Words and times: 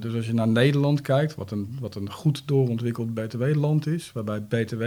Dus 0.00 0.14
als 0.14 0.26
je 0.26 0.34
naar 0.34 0.48
Nederland 0.48 1.00
kijkt, 1.00 1.34
wat 1.34 1.50
een, 1.50 1.76
wat 1.80 1.94
een 1.94 2.12
goed 2.12 2.42
doorontwikkeld 2.46 3.14
BTW-land 3.14 3.86
is, 3.86 4.12
waarbij 4.12 4.42
BTW 4.42 4.84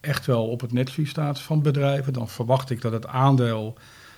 echt 0.00 0.26
wel 0.26 0.48
op 0.48 0.60
het 0.60 0.72
netvlies 0.72 1.10
staat 1.10 1.40
van 1.40 1.62
bedrijven, 1.62 2.12
dan 2.12 2.28
verwacht 2.28 2.70
ik 2.70 2.80
dat 2.80 2.92
het 2.92 3.06
aandeel 3.06 3.76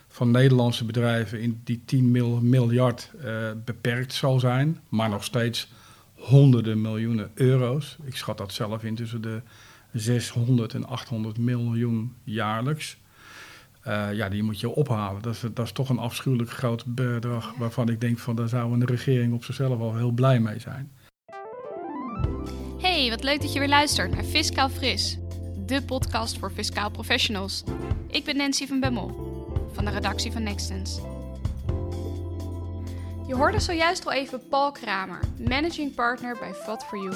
van 0.09 0.31
Nederlandse 0.31 0.85
bedrijven 0.85 1.41
in 1.41 1.61
die 1.65 1.83
10 1.85 2.11
miljard 2.43 3.11
uh, 3.25 3.51
beperkt 3.65 4.13
zal 4.13 4.41
zijn, 4.41 4.81
maar 4.89 5.09
nog 5.09 5.25
steeds 5.25 5.69
honderden 6.15 6.81
miljoenen 6.81 7.31
euro's. 7.35 7.97
Ik 8.05 8.17
schat 8.17 8.39
dat 8.39 8.53
zelf 8.53 8.85
in 8.85 8.95
tussen 8.95 9.23
de 9.23 9.41
600 9.93 10.75
en 10.75 10.87
800 10.87 11.39
miljoen 11.39 12.15
jaarlijks. 12.25 12.97
Uh, 13.89 14.13
ja, 14.13 14.29
die 14.29 14.43
moet 14.43 14.61
je 14.61 14.69
ophalen. 14.69 15.23
Dat 15.23 15.35
is, 15.35 15.41
dat 15.55 15.67
is 15.67 15.73
toch 15.73 15.89
een 15.89 15.99
afschuwelijk 15.99 16.51
groot 16.51 16.85
bedrag 16.87 17.55
waarvan 17.57 17.89
ik 17.89 18.01
denk 18.01 18.19
van 18.19 18.37
daar 18.37 18.49
zou 18.49 18.73
een 18.73 18.85
regering 18.85 19.35
op 19.35 19.45
zichzelf 19.45 19.81
al 19.81 19.97
heel 19.97 20.11
blij 20.11 20.41
mee 20.41 20.59
zijn. 20.59 20.93
Hey, 22.79 23.11
wat 23.11 23.23
leuk 23.23 23.41
dat 23.41 23.53
je 23.53 23.59
weer 23.59 23.69
luistert 23.69 24.15
naar 24.15 24.25
Fiscaal 24.25 24.69
Fris, 24.69 25.19
de 25.67 25.83
podcast 25.83 26.39
voor 26.39 26.51
fiscaal 26.51 26.91
professionals. 26.91 27.65
Ik 28.09 28.25
ben 28.25 28.37
Nancy 28.37 28.67
van 28.67 28.81
Bemmel 28.81 29.31
van 29.73 29.85
de 29.85 29.91
redactie 29.91 30.33
van 30.33 30.43
Nextens. 30.43 31.01
Je 33.33 33.39
hoorde 33.39 33.61
zojuist 33.61 34.07
al 34.07 34.13
even 34.13 34.49
Paul 34.49 34.73
Kramer, 34.73 35.21
managing 35.49 35.95
partner 35.95 36.39
bij 36.39 36.55
FOD4U. 36.55 37.09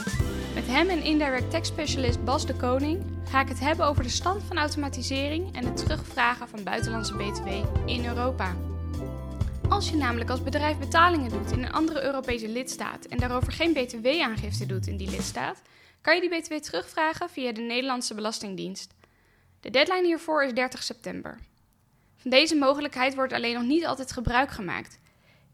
Met 0.55 0.67
hem 0.67 0.89
en 0.89 1.03
indirect 1.03 1.51
tax 1.51 1.69
specialist 1.69 2.25
Bas 2.25 2.47
de 2.47 2.55
Koning 2.55 3.05
ga 3.25 3.41
ik 3.41 3.49
het 3.49 3.61
hebben 3.61 3.87
over 3.87 4.03
de 4.03 4.09
stand 4.09 4.43
van 4.43 4.59
automatisering 4.59 5.57
en 5.57 5.65
het 5.65 5.77
terugvragen 5.77 6.49
van 6.49 6.63
buitenlandse 6.63 7.17
BTW 7.17 7.47
in 7.87 8.07
Europa. 8.07 8.57
Als 9.69 9.91
je 9.91 9.97
namelijk 9.97 10.31
als 10.31 10.43
bedrijf 10.43 10.79
betalingen 10.79 11.31
doet 11.31 11.53
in 11.53 11.63
een 11.63 11.73
andere 11.73 12.03
Europese 12.03 12.49
lidstaat 12.49 13.05
en 13.05 13.19
daarover 13.19 13.53
geen 13.53 13.73
BTW-aangifte 13.73 14.67
doet 14.67 14.87
in 14.87 14.97
die 14.97 15.11
lidstaat, 15.11 15.63
kan 16.01 16.15
je 16.15 16.21
die 16.21 16.41
BTW 16.41 16.53
terugvragen 16.53 17.31
via 17.31 17.53
de 17.53 17.61
Nederlandse 17.61 18.15
Belastingdienst. 18.15 18.95
De 19.61 19.71
deadline 19.71 20.07
hiervoor 20.07 20.45
is 20.45 20.53
30 20.53 20.83
september. 20.83 21.39
Van 22.17 22.31
deze 22.31 22.57
mogelijkheid 22.57 23.15
wordt 23.15 23.33
alleen 23.33 23.55
nog 23.55 23.65
niet 23.65 23.87
altijd 23.87 24.13
gebruik 24.13 24.51
gemaakt. 24.51 24.99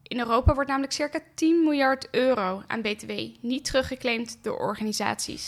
In 0.03 0.19
Europa 0.19 0.53
wordt 0.53 0.69
namelijk 0.69 0.93
circa 0.93 1.19
10 1.35 1.63
miljard 1.63 2.07
euro 2.11 2.63
aan 2.67 2.81
BTW 2.81 3.11
niet 3.39 3.65
teruggeclaimd 3.65 4.37
door 4.41 4.57
organisaties. 4.57 5.45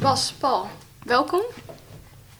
Bas, 0.00 0.32
Paul, 0.32 0.68
welkom. 1.04 1.42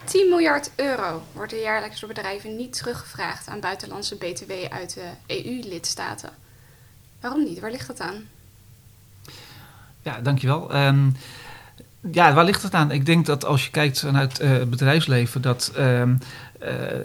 10 0.05 0.29
miljard 0.29 0.71
euro 0.77 1.23
wordt 1.33 1.53
jaarlijks 1.53 2.01
door 2.01 2.09
bedrijven 2.09 2.57
niet 2.57 2.77
teruggevraagd 2.77 3.49
aan 3.49 3.61
buitenlandse 3.61 4.17
BTW 4.17 4.53
uit 4.71 4.95
de 4.95 5.11
EU-lidstaten. 5.27 6.31
Waarom 7.21 7.45
niet? 7.45 7.61
Waar 7.61 7.71
ligt 7.71 7.87
dat 7.87 8.01
aan? 8.01 8.29
Ja, 10.03 10.21
dankjewel. 10.21 10.75
Um, 10.75 11.17
ja, 12.13 12.33
waar 12.35 12.45
ligt 12.45 12.63
het 12.63 12.75
aan? 12.75 12.91
Ik 12.91 13.07
denk 13.07 13.27
dat 13.27 13.45
als 13.45 13.65
je 13.65 13.71
kijkt 13.71 14.01
vanuit 14.01 14.41
uh, 14.41 14.51
het 14.51 14.71
bedrijfsleven, 14.71 15.43
dat 15.43 15.73
uh, 15.79 16.03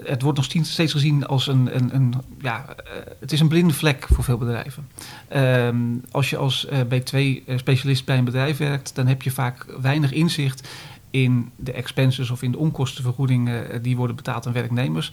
het 0.03 0.21
wordt 0.21 0.37
nog 0.37 0.65
steeds 0.65 0.91
gezien 0.91 1.25
als 1.25 1.47
een, 1.47 1.75
een, 1.75 1.95
een 1.95 2.13
ja, 2.41 2.65
uh, 2.67 2.75
het 3.19 3.31
is 3.31 3.39
een 3.39 3.47
blinde 3.47 3.73
vlek 3.73 4.07
voor 4.11 4.23
veel 4.23 4.37
bedrijven. 4.37 4.87
Um, 5.35 6.03
als 6.11 6.29
je 6.29 6.37
als 6.37 6.67
B2-specialist 6.67 8.05
bij 8.05 8.17
een 8.17 8.23
bedrijf 8.23 8.57
werkt, 8.57 8.95
dan 8.95 9.07
heb 9.07 9.21
je 9.21 9.31
vaak 9.31 9.65
weinig 9.81 10.11
inzicht 10.11 10.67
in 11.11 11.51
de 11.55 11.71
expenses 11.71 12.29
of 12.29 12.41
in 12.41 12.51
de 12.51 12.57
onkostenvergoedingen 12.57 13.81
die 13.81 13.97
worden 13.97 14.15
betaald 14.15 14.47
aan 14.47 14.53
werknemers. 14.53 15.11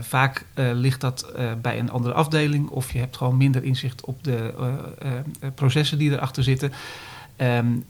Vaak 0.00 0.44
ligt 0.54 1.00
dat 1.00 1.32
bij 1.62 1.78
een 1.78 1.90
andere 1.90 2.14
afdeling 2.14 2.68
of 2.68 2.92
je 2.92 2.98
hebt 2.98 3.16
gewoon 3.16 3.36
minder 3.36 3.64
inzicht 3.64 4.04
op 4.04 4.24
de 4.24 4.52
processen 5.54 5.98
die 5.98 6.10
erachter 6.10 6.42
zitten. 6.42 6.72
Um, 7.36 7.84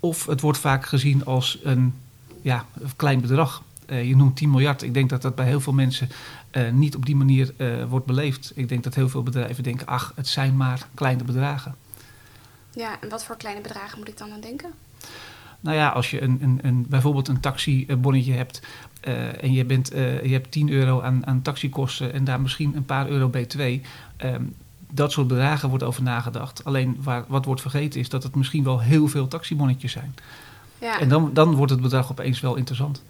of 0.00 0.26
het 0.26 0.40
wordt 0.40 0.58
vaak 0.58 0.86
gezien 0.86 1.24
als 1.24 1.58
een 1.62 1.94
ja, 2.42 2.64
klein 2.96 3.20
bedrag. 3.20 3.62
Uh, 3.90 4.04
je 4.04 4.16
noemt 4.16 4.36
10 4.36 4.50
miljard. 4.50 4.82
Ik 4.82 4.94
denk 4.94 5.10
dat 5.10 5.22
dat 5.22 5.34
bij 5.34 5.46
heel 5.46 5.60
veel 5.60 5.72
mensen 5.72 6.08
uh, 6.52 6.70
niet 6.70 6.96
op 6.96 7.06
die 7.06 7.16
manier 7.16 7.54
uh, 7.56 7.84
wordt 7.84 8.06
beleefd. 8.06 8.52
Ik 8.54 8.68
denk 8.68 8.84
dat 8.84 8.94
heel 8.94 9.08
veel 9.08 9.22
bedrijven 9.22 9.62
denken: 9.62 9.86
ach, 9.86 10.12
het 10.14 10.28
zijn 10.28 10.56
maar 10.56 10.86
kleine 10.94 11.24
bedragen. 11.24 11.74
Ja, 12.74 13.00
en 13.00 13.08
wat 13.08 13.24
voor 13.24 13.36
kleine 13.36 13.60
bedragen 13.60 13.98
moet 13.98 14.08
ik 14.08 14.18
dan 14.18 14.32
aan 14.32 14.40
denken? 14.40 14.70
Nou 15.60 15.76
ja, 15.76 15.88
als 15.88 16.10
je 16.10 16.22
een, 16.22 16.38
een, 16.42 16.58
een, 16.62 16.86
bijvoorbeeld 16.88 17.28
een 17.28 17.40
taxibonnetje 17.40 18.32
hebt 18.32 18.62
en 19.40 19.52
je, 19.52 19.64
bent, 19.64 19.88
je 19.88 20.28
hebt 20.30 20.50
10 20.50 20.70
euro 20.70 21.00
aan, 21.00 21.26
aan 21.26 21.42
taxikosten 21.42 22.12
en 22.12 22.24
daar 22.24 22.40
misschien 22.40 22.76
een 22.76 22.84
paar 22.84 23.08
euro 23.08 23.28
BTW. 23.28 23.60
Um, 23.60 24.54
dat 24.92 25.12
soort 25.12 25.26
bedragen 25.26 25.68
wordt 25.68 25.84
over 25.84 26.02
nagedacht. 26.02 26.64
Alleen 26.64 26.96
waar, 27.02 27.24
wat 27.28 27.44
wordt 27.44 27.60
vergeten 27.60 28.00
is 28.00 28.08
dat 28.08 28.22
het 28.22 28.34
misschien 28.34 28.64
wel 28.64 28.80
heel 28.80 29.08
veel 29.08 29.28
taxibonnetjes 29.28 29.92
zijn. 29.92 30.14
Ja. 30.78 31.00
En 31.00 31.08
dan, 31.08 31.30
dan 31.32 31.54
wordt 31.54 31.72
het 31.72 31.80
bedrag 31.80 32.10
opeens 32.10 32.40
wel 32.40 32.56
interessant. 32.56 33.02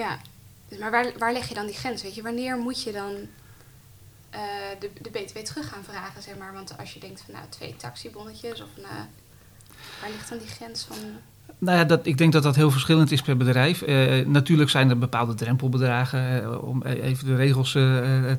Ja, 0.00 0.18
dus 0.68 0.78
maar 0.78 0.90
waar, 0.90 1.12
waar 1.18 1.32
leg 1.32 1.48
je 1.48 1.54
dan 1.54 1.66
die 1.66 1.74
grens? 1.74 2.02
Weet 2.02 2.14
je, 2.14 2.22
wanneer 2.22 2.56
moet 2.56 2.82
je 2.82 2.92
dan 2.92 3.10
uh, 3.10 4.40
de, 4.80 4.90
de 5.00 5.10
BTW 5.10 5.38
terug 5.38 5.68
gaan 5.68 5.84
vragen, 5.84 6.22
zeg 6.22 6.36
maar? 6.38 6.52
Want 6.52 6.78
als 6.78 6.92
je 6.94 7.00
denkt 7.00 7.22
van 7.24 7.34
nou 7.34 7.46
twee 7.48 7.76
taxibonnetjes 7.76 8.62
of 8.62 8.68
nou, 8.76 9.04
waar 10.00 10.10
ligt 10.10 10.28
dan 10.28 10.38
die 10.38 10.46
grens 10.46 10.84
van 10.84 10.96
nou 11.58 11.78
ja, 11.78 11.84
dat, 11.84 12.06
ik 12.06 12.18
denk 12.18 12.32
dat 12.32 12.42
dat 12.42 12.56
heel 12.56 12.70
verschillend 12.70 13.10
is 13.10 13.22
per 13.22 13.36
bedrijf. 13.36 13.82
Uh, 13.82 14.26
natuurlijk 14.26 14.70
zijn 14.70 14.90
er 14.90 14.98
bepaalde 14.98 15.34
drempelbedragen 15.34 16.42
uh, 16.42 16.62
om 16.62 16.82
e-, 16.84 17.00
even 17.00 17.26
de 17.26 17.36
regels 17.36 17.72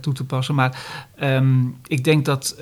toe 0.02 0.14
te 0.14 0.26
passen. 0.26 0.56
Maar 0.56 0.84
um, 1.22 1.80
ik 1.88 2.04
denk 2.04 2.26
dat, 2.26 2.56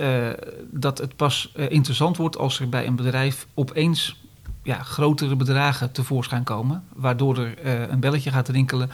dat 0.71 0.97
het 0.97 1.15
pas 1.15 1.51
interessant 1.55 2.17
wordt 2.17 2.37
als 2.37 2.59
er 2.59 2.69
bij 2.69 2.87
een 2.87 2.95
bedrijf 2.95 3.47
opeens 3.53 4.19
ja, 4.69 4.83
grotere 4.83 5.35
bedragen 5.35 5.91
tevoorschijn 5.91 6.43
komen. 6.43 6.83
Waardoor 6.93 7.37
er 7.37 7.89
een 7.91 7.99
belletje 7.99 8.31
gaat 8.31 8.49
rinkelen 8.49 8.89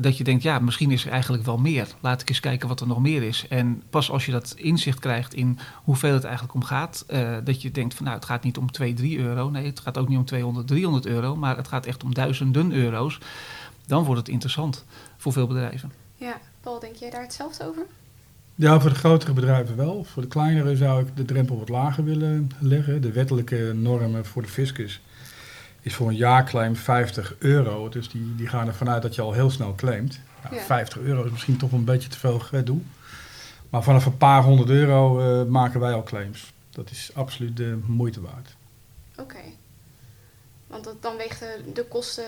dat 0.00 0.16
je 0.16 0.24
denkt, 0.24 0.42
ja, 0.42 0.58
misschien 0.58 0.90
is 0.90 1.04
er 1.04 1.10
eigenlijk 1.10 1.44
wel 1.44 1.58
meer. 1.58 1.88
Laat 2.00 2.20
ik 2.20 2.28
eens 2.28 2.40
kijken 2.40 2.68
wat 2.68 2.80
er 2.80 2.86
nog 2.86 3.00
meer 3.00 3.22
is. 3.22 3.46
En 3.48 3.82
pas 3.90 4.10
als 4.10 4.26
je 4.26 4.32
dat 4.32 4.54
inzicht 4.56 4.98
krijgt 4.98 5.34
in 5.34 5.58
hoeveel 5.84 6.14
het 6.14 6.24
eigenlijk 6.24 6.54
om 6.54 6.64
gaat, 6.64 7.04
uh, 7.08 7.36
dat 7.44 7.62
je 7.62 7.70
denkt 7.70 7.94
van 7.94 8.04
nou, 8.04 8.16
het 8.16 8.26
gaat 8.26 8.42
niet 8.42 8.56
om 8.56 8.70
2, 8.70 8.94
3 8.94 9.18
euro. 9.18 9.50
Nee, 9.50 9.66
het 9.66 9.80
gaat 9.80 9.98
ook 9.98 10.08
niet 10.08 10.18
om 10.18 10.24
200, 10.24 10.66
300 10.66 11.06
euro, 11.06 11.36
maar 11.36 11.56
het 11.56 11.68
gaat 11.68 11.86
echt 11.86 12.04
om 12.04 12.14
duizenden 12.14 12.72
euro's. 12.72 13.18
Dan 13.86 14.04
wordt 14.04 14.20
het 14.20 14.28
interessant 14.28 14.84
voor 15.16 15.32
veel 15.32 15.46
bedrijven. 15.46 15.92
Ja, 16.16 16.40
Paul, 16.60 16.80
denk 16.80 16.94
jij 16.94 17.10
daar 17.10 17.22
hetzelfde 17.22 17.66
over? 17.66 17.86
Ja, 18.54 18.80
voor 18.80 18.90
de 18.90 18.96
grotere 18.96 19.32
bedrijven 19.32 19.76
wel. 19.76 20.04
Voor 20.04 20.22
de 20.22 20.28
kleinere 20.28 20.76
zou 20.76 21.02
ik 21.02 21.16
de 21.16 21.24
drempel 21.24 21.58
wat 21.58 21.68
lager 21.68 22.04
willen 22.04 22.50
leggen. 22.58 23.02
De 23.02 23.12
wettelijke 23.12 23.72
normen 23.74 24.26
voor 24.26 24.42
de 24.42 24.48
fiscus 24.48 25.00
is 25.82 25.94
voor 25.94 26.08
een 26.08 26.16
jaarclaim 26.16 26.76
50 26.76 27.34
euro. 27.38 27.88
Dus 27.88 28.08
die, 28.08 28.34
die 28.34 28.46
gaan 28.46 28.66
ervan 28.66 28.88
uit 28.88 29.02
dat 29.02 29.14
je 29.14 29.22
al 29.22 29.32
heel 29.32 29.50
snel 29.50 29.74
claimt. 29.74 30.20
Nou, 30.42 30.54
ja. 30.54 30.62
50 30.62 30.98
euro 30.98 31.24
is 31.24 31.30
misschien 31.30 31.56
toch 31.56 31.72
een 31.72 31.84
beetje 31.84 32.08
te 32.08 32.18
veel 32.18 32.38
gedoe. 32.38 32.80
Maar 33.70 33.82
vanaf 33.82 34.06
een 34.06 34.16
paar 34.16 34.42
honderd 34.42 34.68
euro 34.68 35.20
uh, 35.40 35.48
maken 35.48 35.80
wij 35.80 35.92
al 35.92 36.02
claims. 36.02 36.52
Dat 36.70 36.90
is 36.90 37.10
absoluut 37.14 37.56
de 37.56 37.78
moeite 37.86 38.20
waard. 38.20 38.56
Oké. 39.12 39.22
Okay. 39.22 39.56
Want 40.66 40.84
dat, 40.84 41.02
dan 41.02 41.16
weegt 41.16 41.38
de, 41.38 41.72
de, 41.74 41.84
kosten 41.84 42.24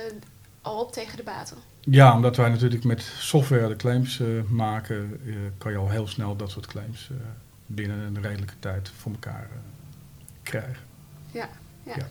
al 0.63 0.81
op 0.81 0.93
tegen 0.93 1.17
de 1.17 1.23
baten? 1.23 1.57
Ja, 1.81 2.15
omdat 2.15 2.37
wij 2.37 2.49
natuurlijk 2.49 2.85
met 2.85 3.03
software 3.19 3.69
de 3.69 3.77
claims 3.77 4.19
uh, 4.19 4.43
maken, 4.43 5.21
uh, 5.25 5.37
kan 5.59 5.73
je 5.73 5.79
al 5.79 5.91
heel 5.91 6.07
snel 6.07 6.37
dat 6.37 6.51
soort 6.51 6.67
claims 6.67 7.11
binnen 7.67 7.99
een 7.99 8.23
redelijke 8.23 8.55
tijd 8.59 8.91
voor 8.97 9.13
elkaar 9.13 9.49
krijgen. 10.43 10.83
ja. 11.31 11.49
ja. 11.83 11.95
ja. 11.97 12.09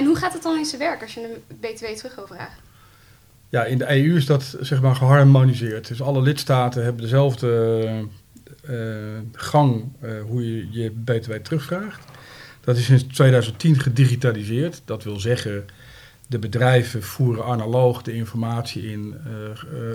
En 0.00 0.06
hoe 0.06 0.16
gaat 0.16 0.32
het 0.32 0.42
dan 0.42 0.58
in 0.58 0.64
zijn 0.64 0.80
werk 0.80 1.02
als 1.02 1.14
je 1.14 1.42
een 1.48 1.58
BTW 1.60 1.84
terug 1.84 2.14
wil 2.14 2.26
vragen? 2.26 2.58
Ja, 3.48 3.64
in 3.64 3.78
de 3.78 3.90
EU 3.90 4.16
is 4.16 4.26
dat 4.26 4.56
zeg 4.60 4.80
maar 4.80 4.94
geharmoniseerd. 4.94 5.88
Dus 5.88 6.02
alle 6.02 6.22
lidstaten 6.22 6.84
hebben 6.84 7.02
dezelfde 7.02 7.86
uh, 8.70 8.76
gang 9.32 9.84
uh, 10.02 10.22
hoe 10.22 10.54
je 10.54 10.66
je 10.70 10.90
BTW 10.90 11.32
terugvraagt. 11.32 12.04
Dat 12.60 12.76
is 12.76 12.90
in 12.90 13.08
2010 13.08 13.78
gedigitaliseerd. 13.78 14.82
Dat 14.84 15.04
wil 15.04 15.20
zeggen, 15.20 15.66
de 16.26 16.38
bedrijven 16.38 17.02
voeren 17.02 17.44
analoog 17.44 18.02
de 18.02 18.12
informatie 18.12 18.92
in, 18.92 19.14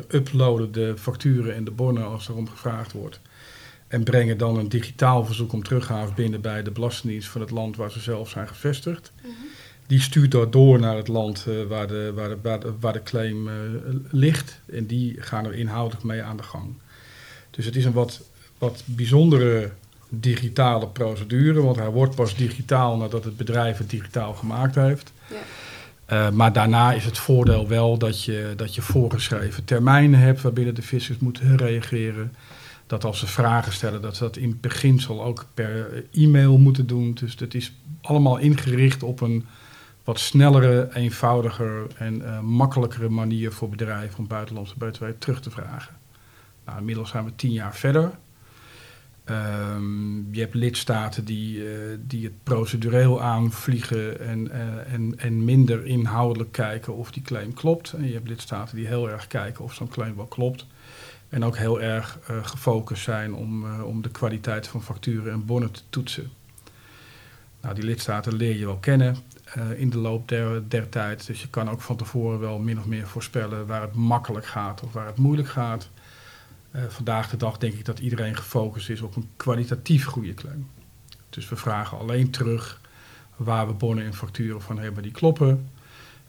uploaden 0.10 0.72
de 0.72 0.94
facturen 0.98 1.56
en 1.56 1.64
de 1.64 1.72
bonnen 1.72 2.06
als 2.06 2.30
erom 2.30 2.50
gevraagd 2.50 2.92
wordt. 2.92 3.20
En 3.88 4.04
brengen 4.04 4.38
dan 4.38 4.58
een 4.58 4.70
digitaal 4.70 5.26
verzoek 5.26 5.54
om 5.54 5.64
teruggave 5.64 6.14
binnen 6.14 6.42
bij 6.42 6.64
de 6.64 6.72
Belastingdienst 6.72 7.28
van 7.28 7.42
het 7.42 7.52
land 7.52 7.76
waar 7.76 7.92
ze 7.92 8.00
zelf 8.00 8.30
zijn 8.30 8.48
gevestigd. 8.48 9.12
Mm 9.22 9.32
-hmm 9.32 9.55
die 9.88 10.02
stuurt 10.02 10.32
dat 10.32 10.52
door 10.52 10.80
naar 10.80 10.96
het 10.96 11.08
land 11.08 11.46
uh, 11.48 11.64
waar, 11.68 11.88
de, 11.88 12.12
waar, 12.16 12.30
de, 12.30 12.38
waar, 12.42 12.60
de, 12.60 12.74
waar 12.80 12.94
de 12.94 13.04
claim 13.04 13.48
uh, 13.48 13.54
ligt. 14.10 14.62
En 14.72 14.86
die 14.86 15.16
gaan 15.20 15.46
er 15.46 15.54
inhoudelijk 15.54 16.04
mee 16.04 16.24
aan 16.24 16.38
de 16.38 16.44
gang. 16.44 16.74
Dus 17.50 17.66
het 17.66 17.76
is 17.76 17.86
een 17.86 17.94
wat, 17.94 18.22
wat 18.58 18.84
bijzondere 18.86 19.72
digitale 20.10 20.88
procedure, 20.88 21.62
want 21.62 21.76
hij 21.76 21.90
wordt 21.90 22.16
pas 22.16 22.36
digitaal 22.36 22.98
nadat 22.98 23.24
het 23.24 23.38
bedrijf 23.38 23.78
het 23.78 23.90
digitaal 23.90 24.34
gemaakt 24.34 24.76
heeft. 24.76 25.12
Ja. 25.30 25.36
Uh, 26.12 26.30
maar 26.32 26.54
daarna 26.54 26.94
is 26.94 27.06
het 27.06 27.18
voordeel 27.18 27.68
wel 27.68 27.98
dat 27.98 28.24
je, 28.24 28.54
dat 28.56 28.76
je 28.76 28.82
voorgeschreven 28.82 29.66
termijnen 29.66 30.20
hebt 30.20 30.42
waarbinnen 30.42 30.76
de 30.76 30.82
vissers 30.82 31.18
moeten 31.18 31.58
reageren. 31.58 32.34
dat 32.88 33.04
als 33.04 33.20
ze 33.20 33.28
vragen 33.28 33.74
stellen, 33.74 34.02
dat 34.02 34.16
ze 34.16 34.24
dat 34.24 34.38
in 34.38 34.58
beginsel 34.62 35.24
ook 35.24 35.46
per 35.54 36.04
e-mail 36.12 36.58
moeten 36.58 36.88
doen. 36.88 37.14
Dus 37.14 37.36
dat 37.36 37.54
is 37.54 37.74
allemaal 38.02 38.38
ingericht 38.38 39.04
op 39.04 39.22
een 39.22 39.46
wat 40.06 40.20
snellere, 40.20 40.90
eenvoudiger 40.94 41.88
en 41.98 42.22
uh, 42.22 42.40
makkelijkere 42.40 43.10
manier 43.10 43.52
voor 43.52 43.70
bedrijven 43.70 44.20
om 44.20 44.28
buitenlandse 44.28 44.78
btw 44.78 45.06
terug 45.18 45.42
te 45.42 45.50
vragen. 45.50 45.96
Nou, 46.66 46.80
inmiddels 46.80 47.10
zijn 47.10 47.26
we 47.26 47.36
tien 47.36 47.52
jaar 47.52 47.76
verder. 47.76 48.12
Um, 49.30 50.28
je 50.32 50.40
hebt 50.40 50.54
lidstaten 50.54 51.26
die, 51.26 51.58
uh, 51.58 51.98
die 52.00 52.24
het 52.24 52.44
procedureel 52.44 53.22
aanvliegen 53.22 54.20
en, 54.20 54.48
uh, 54.48 54.94
en, 54.94 55.14
en 55.18 55.46
minder 55.46 55.86
inhoudelijk 55.86 56.52
kijken 56.52 56.96
of 56.96 57.12
die 57.12 57.24
claim 57.24 57.54
klopt. 57.54 57.94
En 57.94 58.08
je 58.08 58.14
hebt 58.14 58.28
lidstaten 58.28 58.76
die 58.76 58.88
heel 58.88 59.10
erg 59.10 59.28
kijken 59.28 59.64
of 59.64 59.74
zo'n 59.74 59.88
claim 59.88 60.16
wel 60.16 60.26
klopt. 60.26 60.66
En 61.30 61.44
ook 61.44 61.58
heel 61.58 61.82
erg 61.82 62.20
gefocust 62.42 63.04
zijn 63.04 63.34
om, 63.34 63.82
om 63.82 64.02
de 64.02 64.10
kwaliteit 64.10 64.68
van 64.68 64.84
facturen 64.84 65.34
en 65.34 65.46
bonnen 65.46 65.72
te 65.72 65.82
toetsen. 65.90 66.32
Nou, 67.62 67.76
die 67.76 67.84
lidstaten 67.84 68.36
leer 68.36 68.58
je 68.58 68.66
wel 68.66 68.78
kennen 68.78 69.16
in 69.76 69.90
de 69.90 69.98
loop 69.98 70.28
der, 70.28 70.70
der 70.70 70.90
tijd. 70.90 71.26
Dus 71.26 71.42
je 71.42 71.50
kan 71.50 71.70
ook 71.70 71.82
van 71.82 71.96
tevoren 71.96 72.40
wel 72.40 72.60
min 72.60 72.80
of 72.80 72.86
meer 72.86 73.08
voorspellen 73.08 73.68
waar 73.68 73.82
het 73.82 73.96
makkelijk 73.96 74.46
gaat 74.46 74.82
of 74.82 74.94
waar 74.94 75.06
het 75.06 75.18
moeilijk 75.18 75.48
gaat. 75.48 75.90
Uh, 76.72 76.84
vandaag 76.88 77.30
de 77.30 77.38
dag 77.38 77.58
denk 77.58 77.74
ik 77.74 77.86
dat 77.86 78.00
iedereen 78.00 78.36
gefocust 78.36 78.90
is 78.90 79.02
op 79.02 79.16
een 79.16 79.30
kwalitatief 79.36 80.06
goede 80.06 80.34
claim. 80.34 80.70
Dus 81.30 81.50
we 81.50 81.56
vragen 81.56 81.98
alleen 81.98 82.30
terug 82.30 82.82
waar 83.36 83.68
we 83.68 83.74
bonnen 83.74 84.06
en 84.06 84.14
facturen 84.14 84.62
van 84.62 84.80
hebben 84.80 85.04
die 85.04 85.12
kloppen. 85.12 85.70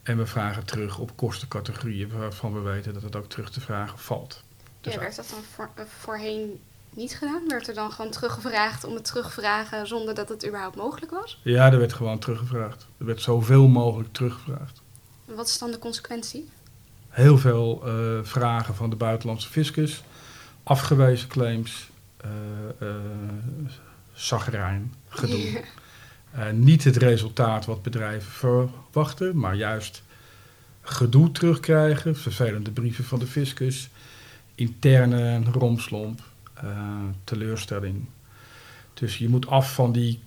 En 0.02 0.16
we 0.16 0.26
vragen 0.26 0.64
terug 0.64 0.98
op 0.98 1.16
kostencategorieën 1.16 2.08
waarvan 2.18 2.52
we 2.52 2.60
weten 2.60 2.94
dat 2.94 3.02
het 3.02 3.16
ook 3.16 3.28
terug 3.28 3.50
te 3.50 3.60
vragen 3.60 3.98
valt. 3.98 4.44
Dus 4.80 4.94
ja, 4.94 5.00
werd 5.00 5.16
dat 5.16 5.28
dan 5.30 5.42
voor, 5.42 5.70
uh, 5.78 5.84
voorheen 5.84 6.60
niet 6.96 7.14
gedaan? 7.14 7.48
Werd 7.48 7.68
er 7.68 7.74
dan 7.74 7.92
gewoon 7.92 8.10
teruggevraagd 8.10 8.84
om 8.84 8.94
het 8.94 9.04
terugvragen 9.04 9.86
zonder 9.86 10.14
dat 10.14 10.28
het 10.28 10.46
überhaupt 10.46 10.76
mogelijk 10.76 11.12
was? 11.12 11.40
Ja, 11.42 11.72
er 11.72 11.78
werd 11.78 11.92
gewoon 11.92 12.18
teruggevraagd. 12.18 12.86
Er 12.98 13.06
werd 13.06 13.20
zoveel 13.20 13.68
mogelijk 13.68 14.12
teruggevraagd. 14.12 14.82
Wat 15.24 15.46
is 15.46 15.58
dan 15.58 15.70
de 15.70 15.78
consequentie? 15.78 16.48
Heel 17.08 17.38
veel 17.38 17.82
uh, 17.86 18.18
vragen 18.22 18.74
van 18.74 18.90
de 18.90 18.96
buitenlandse 18.96 19.48
fiscus 19.48 20.02
afgewezen 20.62 21.28
claims, 21.28 21.90
uh, 22.24 22.30
uh, 22.88 22.94
zagrijn, 24.12 24.94
gedoe. 25.08 25.64
Uh, 26.36 26.50
niet 26.50 26.84
het 26.84 26.96
resultaat 26.96 27.64
wat 27.64 27.82
bedrijven 27.82 28.32
verwachten, 28.32 29.38
maar 29.38 29.54
juist 29.54 30.02
gedoe 30.80 31.32
terugkrijgen, 31.32 32.16
vervelende 32.16 32.70
brieven 32.70 33.04
van 33.04 33.18
de 33.18 33.26
fiscus, 33.26 33.88
interne 34.54 35.42
romslomp, 35.52 36.20
teleurstelling. 37.24 38.04
Dus 38.94 39.18
je 39.18 39.28
moet 39.28 39.46
af 39.46 39.74
van 39.74 39.92
die, 39.92 40.20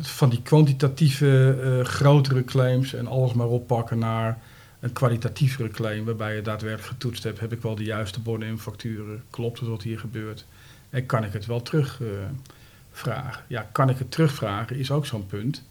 van 0.00 0.30
die 0.30 0.42
kwantitatieve 0.42 1.80
grotere 1.82 2.44
claims 2.44 2.94
en 2.94 3.06
alles 3.06 3.32
maar 3.32 3.46
oppakken 3.46 3.98
naar 3.98 4.38
een 4.80 4.92
kwalitatievere 4.92 5.68
claim 5.68 6.04
waarbij 6.04 6.34
je 6.34 6.42
daadwerkelijk 6.42 6.88
getoetst 6.88 7.22
hebt, 7.22 7.40
heb 7.40 7.52
ik 7.52 7.62
wel 7.62 7.74
de 7.74 7.84
juiste 7.84 8.20
bonnen 8.20 8.48
en 8.48 8.58
facturen, 8.58 9.22
klopt 9.30 9.58
het 9.60 9.68
wat 9.68 9.82
hier 9.82 9.98
gebeurt 9.98 10.44
en 10.90 11.06
kan 11.06 11.24
ik 11.24 11.32
het 11.32 11.46
wel 11.46 11.62
terugvragen. 11.62 13.42
Uh, 13.42 13.48
ja, 13.48 13.68
kan 13.72 13.88
ik 13.88 13.98
het 13.98 14.10
terugvragen 14.10 14.76
is 14.76 14.90
ook 14.90 15.06
zo'n 15.06 15.26
punt. 15.26 15.62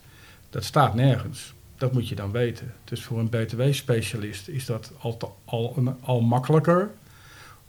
Dat 0.50 0.64
staat 0.64 0.94
nergens. 0.94 1.54
Dat 1.78 1.94
moet 1.94 2.08
je 2.08 2.16
dan 2.16 2.32
weten. 2.32 2.74
Dus 2.84 3.04
voor 3.04 3.20
een 3.20 3.30
btw-specialist 3.30 4.48
is 4.48 4.66
dat 4.66 4.92
al, 5.00 5.38
al, 5.46 5.96
al 6.02 6.22
makkelijker. 6.22 6.92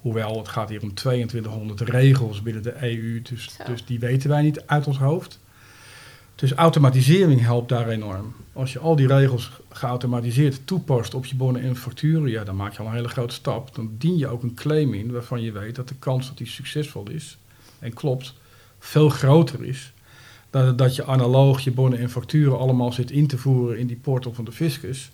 Hoewel 0.05 0.39
het 0.39 0.49
gaat 0.49 0.69
hier 0.69 0.83
om 0.83 0.95
2200 0.95 1.81
regels 1.81 2.43
binnen 2.43 2.63
de 2.63 2.83
EU, 2.83 3.23
dus, 3.23 3.57
dus 3.67 3.85
die 3.85 3.99
weten 3.99 4.31
wij 4.31 4.43
niet 4.43 4.67
uit 4.67 4.87
ons 4.87 4.99
hoofd. 4.99 5.39
Dus 6.35 6.53
automatisering 6.53 7.41
helpt 7.41 7.69
daar 7.69 7.89
enorm. 7.89 8.35
Als 8.53 8.73
je 8.73 8.79
al 8.79 8.97
die 8.97 9.07
regels 9.07 9.51
geautomatiseerd 9.69 10.67
toepast 10.67 11.15
op 11.15 11.25
je 11.25 11.37
bonnen 11.37 11.63
en 11.63 11.77
facturen, 11.77 12.31
ja, 12.31 12.45
dan 12.45 12.57
maak 12.57 12.73
je 12.73 12.79
al 12.79 12.87
een 12.87 12.93
hele 12.95 13.09
grote 13.09 13.35
stap. 13.35 13.75
Dan 13.75 13.95
dien 13.99 14.17
je 14.17 14.29
ook 14.29 14.43
een 14.43 14.55
claim 14.55 14.95
in 14.95 15.13
waarvan 15.13 15.43
je 15.43 15.53
weet 15.53 15.75
dat 15.75 15.89
de 15.89 15.95
kans 15.95 16.27
dat 16.27 16.39
die 16.39 16.47
succesvol 16.47 17.11
is 17.11 17.39
en 17.79 17.95
klopt, 17.95 18.35
veel 18.79 19.09
groter 19.09 19.65
is. 19.65 19.93
Dan 20.51 20.77
dat 20.77 20.97
je 20.97 21.05
analoog 21.05 21.61
je 21.61 21.73
bonnen 21.73 21.99
en 21.99 22.11
facturen 22.11 22.59
allemaal 22.59 22.93
zit 22.93 23.11
in 23.11 23.27
te 23.27 23.39
voeren 23.39 23.79
in 23.79 23.87
die 23.87 24.01
portal 24.03 24.33
van 24.33 24.45
de 24.45 24.53
fiscus, 24.53 25.11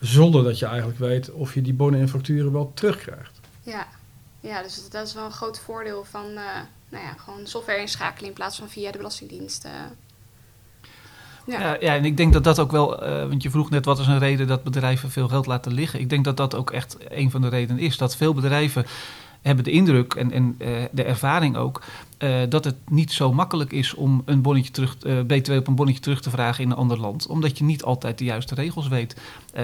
zonder 0.00 0.44
dat 0.44 0.58
je 0.58 0.66
eigenlijk 0.66 0.98
weet 0.98 1.30
of 1.30 1.54
je 1.54 1.62
die 1.62 1.74
bonnen 1.74 2.00
en 2.00 2.08
facturen 2.08 2.52
wel 2.52 2.72
terugkrijgt. 2.74 3.40
Ja, 3.62 3.86
ja 4.40 4.62
dus 4.62 4.88
dat 4.90 5.06
is 5.06 5.14
wel 5.14 5.24
een 5.24 5.32
groot 5.32 5.60
voordeel 5.60 6.04
van 6.04 6.26
uh, 6.26 6.44
nou 6.88 7.04
ja, 7.04 7.14
gewoon 7.18 7.46
software 7.46 7.80
inschakelen 7.80 8.28
in 8.28 8.34
plaats 8.34 8.58
van 8.58 8.68
via 8.68 8.90
de 8.90 8.98
Belastingdienst. 8.98 9.64
Uh 9.64 9.70
ja. 11.46 11.60
ja. 11.60 11.76
Ja, 11.80 11.94
en 11.94 12.04
ik 12.04 12.16
denk 12.16 12.32
dat 12.32 12.44
dat 12.44 12.58
ook 12.58 12.70
wel, 12.70 13.08
uh, 13.08 13.28
want 13.28 13.42
je 13.42 13.50
vroeg 13.50 13.70
net 13.70 13.84
wat 13.84 13.98
is 13.98 14.06
een 14.06 14.18
reden 14.18 14.46
dat 14.46 14.62
bedrijven 14.62 15.10
veel 15.10 15.28
geld 15.28 15.46
laten 15.46 15.72
liggen. 15.72 16.00
Ik 16.00 16.10
denk 16.10 16.24
dat 16.24 16.36
dat 16.36 16.54
ook 16.54 16.70
echt 16.70 16.96
een 17.08 17.30
van 17.30 17.40
de 17.40 17.48
redenen 17.48 17.82
is. 17.82 17.96
Dat 17.96 18.16
veel 18.16 18.34
bedrijven 18.34 18.86
hebben 19.42 19.64
de 19.64 19.70
indruk 19.70 20.14
en, 20.14 20.32
en 20.32 20.54
uh, 20.58 20.68
de 20.92 21.04
ervaring 21.04 21.56
ook 21.56 21.82
uh, 22.18 22.40
dat 22.48 22.64
het 22.64 22.76
niet 22.90 23.12
zo 23.12 23.32
makkelijk 23.32 23.72
is 23.72 23.94
om 23.94 24.22
een 24.24 24.42
bonnetje 24.42 24.70
terug, 24.70 24.96
BTW 25.26 25.52
op 25.52 25.66
een 25.66 25.74
bonnetje 25.74 26.00
terug 26.00 26.20
te 26.20 26.30
vragen 26.30 26.64
in 26.64 26.70
een 26.70 26.76
ander 26.76 27.00
land. 27.00 27.26
Omdat 27.26 27.58
je 27.58 27.64
niet 27.64 27.82
altijd 27.82 28.18
de 28.18 28.24
juiste 28.24 28.54
regels 28.54 28.88
weet. 28.88 29.16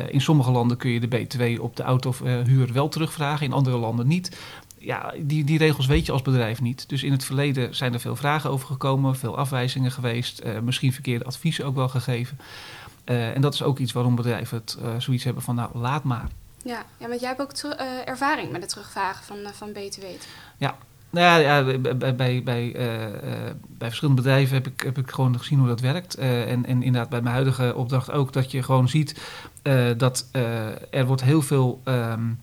in 0.08 0.20
sommige 0.20 0.50
landen 0.50 0.76
kun 0.76 0.90
je 0.90 1.00
de 1.00 1.08
BTW 1.08 1.62
op 1.62 1.76
de 1.76 1.82
autohuur 1.82 2.72
wel 2.72 2.88
terugvragen, 2.88 3.46
in 3.46 3.52
andere 3.52 3.76
landen 3.76 4.06
niet 4.06 4.36
ja, 4.86 5.12
die, 5.18 5.44
die 5.44 5.58
regels 5.58 5.86
weet 5.86 6.06
je 6.06 6.12
als 6.12 6.22
bedrijf 6.22 6.60
niet. 6.60 6.88
Dus 6.88 7.02
in 7.02 7.12
het 7.12 7.24
verleden 7.24 7.74
zijn 7.74 7.92
er 7.92 8.00
veel 8.00 8.16
vragen 8.16 8.50
over 8.50 8.66
gekomen, 8.66 9.16
veel 9.16 9.36
afwijzingen 9.36 9.90
geweest, 9.90 10.42
uh, 10.44 10.58
misschien 10.58 10.92
verkeerde 10.92 11.24
adviezen 11.24 11.64
ook 11.64 11.74
wel 11.74 11.88
gegeven. 11.88 12.38
Uh, 13.04 13.34
en 13.34 13.40
dat 13.40 13.54
is 13.54 13.62
ook 13.62 13.78
iets 13.78 13.92
waarom 13.92 14.14
bedrijven 14.14 14.56
het 14.58 14.78
uh, 14.82 14.88
zoiets 14.98 15.24
hebben 15.24 15.42
van, 15.42 15.54
nou, 15.54 15.78
laat 15.78 16.02
maar. 16.02 16.28
Ja, 16.62 16.84
ja 16.98 17.08
want 17.08 17.20
jij 17.20 17.28
hebt 17.28 17.40
ook 17.40 17.72
ervaring 18.04 18.50
met 18.50 18.60
het 18.60 18.70
terugvragen 18.70 19.24
van, 19.24 19.36
van 19.52 19.72
BTW. 19.72 20.04
Ja, 20.56 20.76
nou 21.10 21.26
ja, 21.26 21.36
ja 21.36 21.78
bij, 21.78 21.96
bij, 22.14 22.42
bij, 22.42 22.42
bij 22.42 23.88
verschillende 23.88 24.22
bedrijven 24.22 24.54
heb 24.54 24.66
ik, 24.66 24.80
heb 24.80 24.98
ik 24.98 25.10
gewoon 25.10 25.38
gezien 25.38 25.58
hoe 25.58 25.68
dat 25.68 25.80
werkt. 25.80 26.14
en, 26.14 26.66
en 26.66 26.82
inderdaad 26.82 27.08
bij 27.08 27.20
mijn 27.20 27.34
huidige 27.34 27.74
opdracht 27.74 28.10
ook 28.10 28.32
dat 28.32 28.50
je 28.50 28.62
gewoon 28.62 28.88
ziet 28.88 29.20
dat 29.96 30.28
er 30.90 31.06
wordt 31.06 31.22
heel 31.22 31.42
veel... 31.42 31.80
Um, 31.84 32.38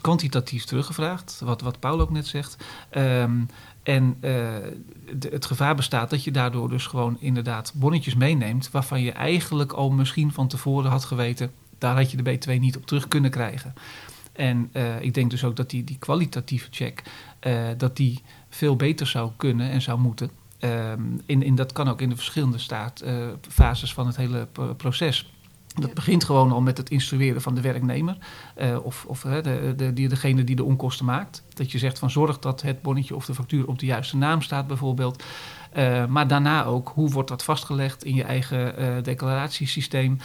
kwantitatief 0.00 0.64
teruggevraagd, 0.64 1.40
wat, 1.44 1.60
wat 1.60 1.80
Paul 1.80 2.00
ook 2.00 2.10
net 2.10 2.26
zegt. 2.26 2.56
Um, 2.96 3.48
en 3.82 4.16
de, 4.20 5.28
het 5.30 5.46
gevaar 5.46 5.74
bestaat 5.74 6.10
dat 6.10 6.24
je 6.24 6.30
daardoor 6.30 6.68
dus 6.68 6.86
gewoon 6.86 7.16
inderdaad 7.20 7.72
bonnetjes 7.74 8.14
meeneemt, 8.14 8.70
waarvan 8.70 9.02
je 9.02 9.12
eigenlijk 9.12 9.72
al 9.72 9.90
misschien 9.90 10.32
van 10.32 10.48
tevoren 10.48 10.90
had 10.90 11.04
geweten, 11.04 11.52
daar 11.78 11.96
had 11.96 12.10
je 12.10 12.22
de 12.22 12.38
B2 12.38 12.60
niet 12.60 12.76
op 12.76 12.86
terug 12.86 13.08
kunnen 13.08 13.30
krijgen. 13.30 13.74
En 14.32 14.70
uh, 14.72 15.00
ik 15.00 15.14
denk 15.14 15.30
dus 15.30 15.44
ook 15.44 15.56
dat 15.56 15.70
die, 15.70 15.84
die 15.84 15.98
kwalitatieve 15.98 16.68
check, 16.70 17.02
uh, 17.46 17.68
dat 17.76 17.96
die 17.96 18.22
veel 18.48 18.76
beter 18.76 19.06
zou 19.06 19.30
kunnen 19.36 19.70
en 19.70 19.82
zou 19.82 19.98
moeten. 19.98 20.30
Um, 20.60 21.20
in, 21.26 21.42
in, 21.42 21.54
dat 21.54 21.72
kan 21.72 21.88
ook 21.88 22.00
in 22.00 22.08
de 22.08 22.16
verschillende 22.16 22.58
staat, 22.58 23.04
fases 23.48 23.94
van 23.94 24.06
het 24.06 24.16
hele 24.16 24.48
proces. 24.76 25.33
Dat 25.74 25.94
begint 25.94 26.24
gewoon 26.24 26.52
al 26.52 26.60
met 26.60 26.76
het 26.76 26.90
instrueren 26.90 27.42
van 27.42 27.54
de 27.54 27.60
werknemer. 27.60 28.16
Uh, 28.56 28.84
of 28.84 29.04
of 29.06 29.20
de, 29.20 29.74
de, 29.76 29.92
degene 29.92 30.44
die 30.44 30.56
de 30.56 30.64
onkosten 30.64 31.04
maakt. 31.04 31.42
Dat 31.54 31.72
je 31.72 31.78
zegt 31.78 31.98
van 31.98 32.10
zorg 32.10 32.38
dat 32.38 32.62
het 32.62 32.82
bonnetje 32.82 33.14
of 33.14 33.24
de 33.24 33.34
factuur 33.34 33.68
op 33.68 33.78
de 33.78 33.86
juiste 33.86 34.16
naam 34.16 34.42
staat 34.42 34.66
bijvoorbeeld. 34.66 35.22
Uh, 35.76 36.06
maar 36.06 36.26
daarna 36.26 36.64
ook, 36.64 36.92
hoe 36.94 37.10
wordt 37.10 37.28
dat 37.28 37.44
vastgelegd 37.44 38.04
in 38.04 38.14
je 38.14 38.24
eigen 38.24 38.74
declaratiesysteem? 39.04 40.18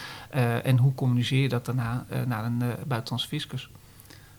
en 0.62 0.78
hoe 0.78 0.94
communiceer 0.94 1.42
je 1.42 1.48
dat 1.48 1.64
daarna 1.64 2.06
naar 2.26 2.44
een 2.44 2.62
buitenlandse 2.86 3.28
fiscus? 3.28 3.70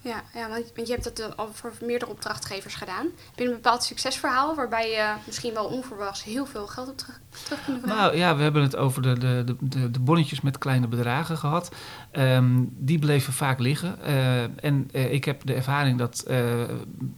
Ja, 0.04 0.24
ja, 0.34 0.50
want 0.50 0.88
je 0.88 0.94
hebt 0.94 1.06
het 1.06 1.38
al 1.38 1.50
voor 1.54 1.74
meerdere 1.82 2.12
opdrachtgevers 2.12 2.76
gedaan. 2.76 3.08
Heb 3.36 3.48
een 3.48 3.54
bepaald 3.54 3.84
succesverhaal 3.84 4.56
waarbij 4.56 4.90
je 4.90 5.14
misschien 5.26 5.54
wel 5.54 5.66
onverwachts 5.66 6.24
heel 6.24 6.46
veel 6.46 6.68
geld 6.68 6.90
op 6.90 6.98
terug, 6.98 7.20
terug 7.44 7.66
kunt 7.66 7.80
vragen? 7.82 7.98
Nou 7.98 8.18
ja, 8.18 8.36
we 8.36 8.44
hebben 8.44 8.62
het 8.62 8.76
over 8.76 9.02
de, 9.02 9.18
de, 9.18 9.56
de, 9.60 9.92
de 9.92 10.00
bonnetjes 10.00 10.42
met 10.42 10.58
kleine 10.58 10.88
bedragen 10.88 11.38
gehad. 11.38 11.72
Um, 12.12 12.70
die 12.72 13.00
bleven 13.00 13.34
vaak 13.34 13.60
liggen. 13.60 13.98
Uh, 14.08 14.44
en 14.44 14.90
uh, 14.92 15.14
ik 15.14 15.26
heb 15.26 15.46
de 15.46 15.54
ervaring 15.54 15.98
dat 15.98 16.26
uh, 16.28 16.38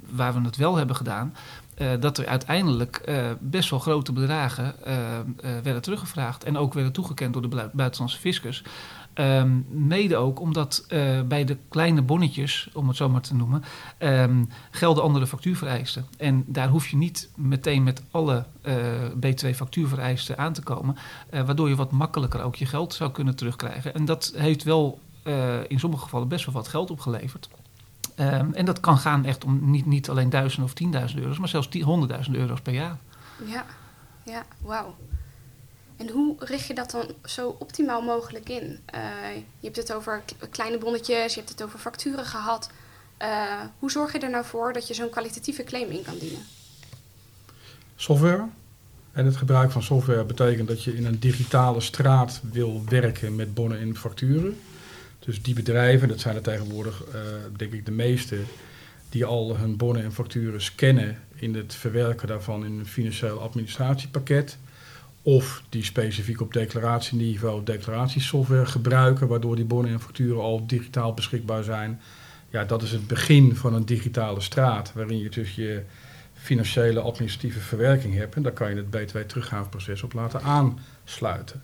waar 0.09 0.33
we 0.33 0.41
het 0.41 0.55
wel 0.55 0.75
hebben 0.75 0.95
gedaan, 0.95 1.35
dat 1.99 2.17
er 2.17 2.27
uiteindelijk 2.27 3.11
best 3.39 3.69
wel 3.69 3.79
grote 3.79 4.11
bedragen 4.11 4.75
werden 5.63 5.81
teruggevraagd 5.81 6.43
en 6.43 6.57
ook 6.57 6.73
werden 6.73 6.91
toegekend 6.91 7.33
door 7.33 7.41
de 7.41 7.69
buitenlandse 7.73 8.19
fiscus. 8.19 8.63
Um, 9.15 9.65
mede 9.69 10.15
ook 10.15 10.39
omdat 10.39 10.85
uh, 10.89 11.21
bij 11.21 11.45
de 11.45 11.57
kleine 11.69 12.01
bonnetjes, 12.01 12.69
om 12.73 12.87
het 12.87 12.97
zo 12.97 13.09
maar 13.09 13.21
te 13.21 13.35
noemen, 13.35 13.63
um, 13.99 14.49
gelden 14.71 15.03
andere 15.03 15.27
factuurvereisten. 15.27 16.05
En 16.17 16.43
daar 16.47 16.67
hoef 16.67 16.87
je 16.87 16.97
niet 16.97 17.29
meteen 17.35 17.83
met 17.83 18.03
alle 18.11 18.45
uh, 18.63 18.75
B2-factuurvereisten 19.15 20.37
aan 20.37 20.53
te 20.53 20.61
komen, 20.61 20.95
uh, 21.33 21.41
waardoor 21.41 21.69
je 21.69 21.75
wat 21.75 21.91
makkelijker 21.91 22.41
ook 22.41 22.55
je 22.55 22.65
geld 22.65 22.93
zou 22.93 23.11
kunnen 23.11 23.35
terugkrijgen. 23.35 23.93
En 23.93 24.05
dat 24.05 24.33
heeft 24.35 24.63
wel 24.63 24.99
in 25.67 25.79
sommige 25.79 26.03
gevallen 26.03 26.27
best 26.27 26.45
wel 26.45 26.53
wat 26.53 26.67
geld 26.67 26.91
opgeleverd. 26.91 27.49
Ehm, 28.15 28.53
en 28.53 28.65
dat 28.65 28.79
kan 28.79 28.97
gaan 28.97 29.25
echt 29.25 29.45
om 29.45 29.71
niet, 29.71 29.85
niet 29.85 30.09
alleen 30.09 30.29
duizenden 30.29 30.65
of 30.65 30.73
tienduizenden 30.73 31.23
euro's, 31.23 31.39
maar 31.39 31.49
zelfs 31.49 31.69
honderdduizenden 31.81 32.41
euro's 32.41 32.61
per 32.61 32.73
jaar. 32.73 32.97
Ja, 33.45 33.65
ja, 34.25 34.43
wauw. 34.61 34.95
En 35.97 36.09
hoe 36.09 36.35
richt 36.39 36.67
je 36.67 36.73
dat 36.73 36.91
dan 36.91 37.05
zo 37.25 37.55
optimaal 37.59 38.01
mogelijk 38.01 38.49
in? 38.49 38.61
Uh, 38.95 39.35
je 39.59 39.65
hebt 39.65 39.75
het 39.75 39.93
over 39.93 40.23
kleine 40.49 40.77
bonnetjes, 40.77 41.33
je 41.33 41.39
hebt 41.39 41.51
het 41.51 41.63
over 41.63 41.79
facturen 41.79 42.25
gehad. 42.25 42.69
Uh, 43.21 43.61
hoe 43.79 43.91
zorg 43.91 44.11
je 44.11 44.19
er 44.19 44.29
nou 44.29 44.45
voor 44.45 44.73
dat 44.73 44.87
je 44.87 44.93
zo'n 44.93 45.09
kwalitatieve 45.09 45.63
claim 45.63 45.89
in 45.89 46.03
kan 46.03 46.17
dienen? 46.17 46.45
Software. 47.95 48.47
En 49.11 49.25
het 49.25 49.35
gebruik 49.35 49.71
van 49.71 49.83
software 49.83 50.23
betekent 50.23 50.67
dat 50.67 50.83
je 50.83 50.95
in 50.95 51.05
een 51.05 51.19
digitale 51.19 51.81
straat 51.81 52.41
wil 52.51 52.83
werken 52.89 53.35
met 53.35 53.53
bonnen 53.53 53.79
en 53.79 53.97
facturen. 53.97 54.57
Dus 55.19 55.41
die 55.41 55.53
bedrijven, 55.53 56.07
dat 56.07 56.19
zijn 56.19 56.35
er 56.35 56.41
tegenwoordig 56.41 57.03
uh, 57.07 57.13
denk 57.57 57.73
ik 57.73 57.85
de 57.85 57.91
meeste, 57.91 58.39
die 59.09 59.25
al 59.25 59.57
hun 59.57 59.77
bonnen 59.77 60.03
en 60.03 60.13
facturen 60.13 60.61
scannen 60.61 61.19
in 61.35 61.55
het 61.55 61.75
verwerken 61.75 62.27
daarvan 62.27 62.65
in 62.65 62.79
een 62.79 62.85
financieel 62.85 63.41
administratiepakket. 63.41 64.57
Of 65.25 65.63
die 65.69 65.83
specifiek 65.83 66.41
op 66.41 66.53
declaratieniveau 66.53 67.63
declaratiesoftware 67.63 68.65
gebruiken, 68.65 69.27
waardoor 69.27 69.55
die 69.55 69.65
bonnen 69.65 69.91
en 69.91 69.99
facturen 69.99 70.41
al 70.41 70.67
digitaal 70.67 71.13
beschikbaar 71.13 71.63
zijn. 71.63 72.01
Ja, 72.49 72.63
dat 72.63 72.81
is 72.81 72.91
het 72.91 73.07
begin 73.07 73.55
van 73.55 73.73
een 73.73 73.85
digitale 73.85 74.41
straat, 74.41 74.93
waarin 74.93 75.17
je 75.17 75.29
dus 75.29 75.55
je 75.55 75.83
financiële 76.33 76.99
administratieve 76.99 77.59
verwerking 77.59 78.15
hebt. 78.15 78.35
En 78.35 78.41
daar 78.41 78.51
kan 78.51 78.69
je 78.69 78.75
het 78.75 78.89
btw-teruggaveproces 78.89 80.03
op 80.03 80.13
laten 80.13 80.41
aansluiten. 80.41 81.61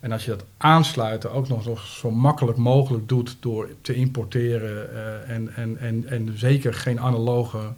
En 0.00 0.12
als 0.12 0.24
je 0.24 0.30
dat 0.30 0.44
aansluiten 0.56 1.32
ook 1.32 1.48
nog 1.48 1.86
zo 1.86 2.10
makkelijk 2.10 2.58
mogelijk 2.58 3.08
doet 3.08 3.36
door 3.40 3.68
te 3.80 3.94
importeren 3.94 4.90
uh, 4.92 5.34
en, 5.34 5.54
en, 5.54 5.78
en, 5.78 6.08
en 6.08 6.38
zeker 6.38 6.74
geen 6.74 7.00
analoge 7.00 7.72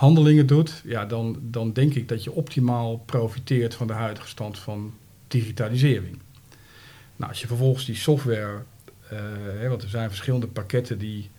handelingen 0.00 0.46
doet, 0.46 0.82
ja, 0.84 1.06
dan, 1.06 1.38
dan 1.40 1.72
denk 1.72 1.94
ik 1.94 2.08
dat 2.08 2.24
je 2.24 2.32
optimaal 2.32 2.96
profiteert 2.96 3.74
van 3.74 3.86
de 3.86 3.92
huidige 3.92 4.28
stand 4.28 4.58
van 4.58 4.94
digitalisering. 5.28 6.18
Nou, 7.16 7.30
als 7.30 7.40
je 7.40 7.46
vervolgens 7.46 7.84
die 7.84 7.94
software, 7.94 8.62
hè, 9.58 9.68
want 9.68 9.82
er 9.82 9.88
zijn 9.88 10.08
verschillende 10.08 10.46
pakketten 10.46 10.98
die 10.98 11.30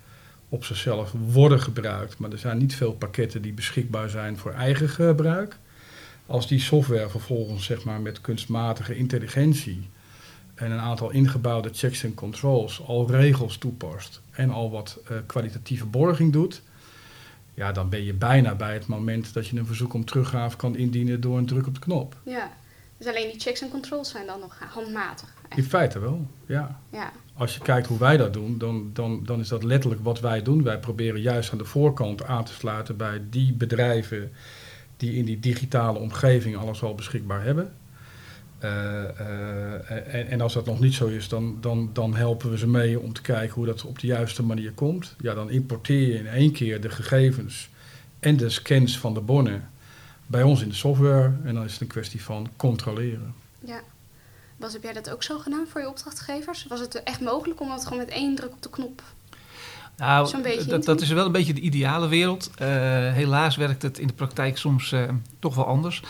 op 0.50 0.66
zichzelf 0.66 1.14
worden 1.32 1.62
gebruikt, 1.62 2.18
maar 2.18 2.32
er 2.32 2.38
zijn 2.38 2.58
niet 2.58 2.76
veel 2.76 2.94
pakketten 2.94 3.42
die 3.42 3.54
beschikbaar 3.54 4.10
zijn 4.10 4.38
voor 4.38 4.52
eigen 4.52 4.90
gebruik. 4.90 5.58
Als 6.26 6.48
die 6.48 6.60
software 6.60 7.10
vervolgens 7.10 7.66
zeg 7.66 7.84
maar, 7.84 8.02
met 8.02 8.22
kunstmatige 8.22 8.96
intelligentie 8.96 9.90
en 10.56 10.72
een 10.72 10.80
aantal 10.80 11.12
ingebouwde 11.12 11.70
checks 11.74 12.04
en 12.04 12.14
controls 12.14 12.82
al 12.86 13.12
regels 13.12 13.58
toepast 13.58 14.22
en 14.32 14.50
al 14.50 14.72
wat 14.72 15.00
uh, 15.04 15.18
kwalitatieve 15.26 15.86
borging 15.86 16.34
doet, 16.34 16.62
ja, 17.62 17.72
dan 17.72 17.90
ben 17.90 18.04
je 18.04 18.14
bijna 18.14 18.56
bij 18.56 18.74
het 18.74 18.88
moment 18.88 19.34
dat 19.34 19.48
je 19.48 19.58
een 19.58 19.66
verzoek 19.66 19.94
om 19.94 20.06
teruggave 20.06 20.58
kan 20.58 20.76
indienen 20.76 21.22
door 21.22 21.38
een 21.38 21.46
druk 21.46 21.68
op 21.68 21.74
de 21.74 21.80
knop. 21.80 22.16
Ja, 22.24 22.52
dus 22.98 23.08
alleen 23.08 23.32
die 23.32 23.40
checks 23.40 23.62
en 23.62 23.70
controls 23.70 24.10
zijn 24.10 24.26
dan 24.26 24.40
nog 24.40 24.60
handmatig. 24.74 25.34
In 25.56 25.64
feite 25.64 26.00
wel, 26.00 26.28
ja. 26.46 26.80
ja. 26.92 27.12
Als 27.34 27.54
je 27.54 27.62
kijkt 27.62 27.88
hoe 27.88 27.98
wij 27.98 28.18
dat 28.18 28.34
doen, 28.34 28.58
dan, 28.58 28.90
dan, 28.94 29.24
dan 29.26 29.40
is 29.40 29.48
dat 29.48 29.64
letterlijk 29.64 30.04
wat 30.04 30.20
wij 30.20 30.42
doen. 30.42 30.64
Wij 30.64 30.80
proberen 30.80 31.22
juist 31.22 31.52
aan 31.52 31.58
de 31.58 31.66
voorkant 31.66 32.24
aan 32.24 32.44
te 32.44 32.54
sluiten 32.54 32.98
bij 32.98 33.22
die 33.30 33.54
bedrijven 33.54 34.32
die 34.98 35.14
in 35.14 35.26
die 35.26 35.40
digitale 35.40 36.00
omgeving 36.00 36.58
alles 36.58 36.84
al 36.84 36.96
beschikbaar 36.96 37.44
hebben. 37.44 37.74
Uh, 38.64 38.70
uh, 39.20 40.14
en, 40.14 40.28
en, 40.28 40.42
als 40.42 40.54
dat 40.54 40.66
nog 40.66 40.80
niet 40.80 40.94
zo 40.94 41.08
is, 41.08 41.28
dan, 41.28 41.58
dan, 41.62 41.90
dan 41.94 42.16
helpen 42.16 42.50
we 42.50 42.58
ze 42.58 42.68
mee 42.68 43.00
om 43.00 43.14
te 43.14 43.22
kijken 43.22 43.56
hoe 43.56 43.66
dat 43.66 43.86
op 43.86 44.00
de 44.00 44.08
juiste 44.08 44.44
manier 44.44 44.72
komt. 44.72 45.16
Ja, 45.20 45.34
dan 45.34 45.50
importeer 45.50 46.08
je 46.08 46.18
in 46.18 46.28
één 46.28 46.52
keer 46.52 46.82
de 46.82 46.90
gegevens 46.90 47.70
en 48.20 48.38
de 48.38 48.50
scans 48.50 49.00
van 49.00 49.14
de 49.14 49.22
bonnen 49.22 49.70
bij 50.28 50.44
ons 50.44 50.62
in 50.62 50.70
de 50.70 50.76
software. 50.76 51.32
En 51.44 51.54
dan 51.54 51.64
is 51.64 51.72
het 51.72 51.82
een 51.82 51.88
kwestie 51.88 52.24
van 52.24 52.50
controleren. 52.56 53.34
Ja. 53.60 53.82
Was, 54.58 54.74
heb 54.74 54.84
jij 54.84 54.94
dat 54.94 55.10
ook 55.10 55.24
zo 55.24 55.40
gedaan 55.40 55.68
voor 55.68 55.82
je 55.82 55.90
opdrachtgevers? 55.90 56.66
Was 56.68 56.80
het 56.80 57.04
echt 57.04 57.22
mogelijk 57.22 57.62
om 57.62 57.70
dat 57.70 57.84
gewoon 57.84 58.00
met 58.00 58.10
één 58.10 58.36
druk 58.36 58.52
op 58.52 58.62
de 58.62 58.70
knop 58.70 59.04
nou, 60.02 60.42
dat, 60.68 60.84
dat, 60.84 61.02
is 61.02 61.10
wel 61.10 61.26
een 61.26 61.32
beetje 61.32 61.54
de 61.54 61.62
ideale 61.62 62.08
wereld. 62.08 62.52
Uh, 62.62 62.68
helaas 63.14 63.56
werkt 63.56 63.82
het 63.82 64.00
in 64.00 64.08
de 64.08 64.14
praktijk 64.14 64.58
soms 64.58 64.92
uh, 64.92 65.10
toch 65.40 65.56
wel 65.56 65.66
anders. 65.66 66.04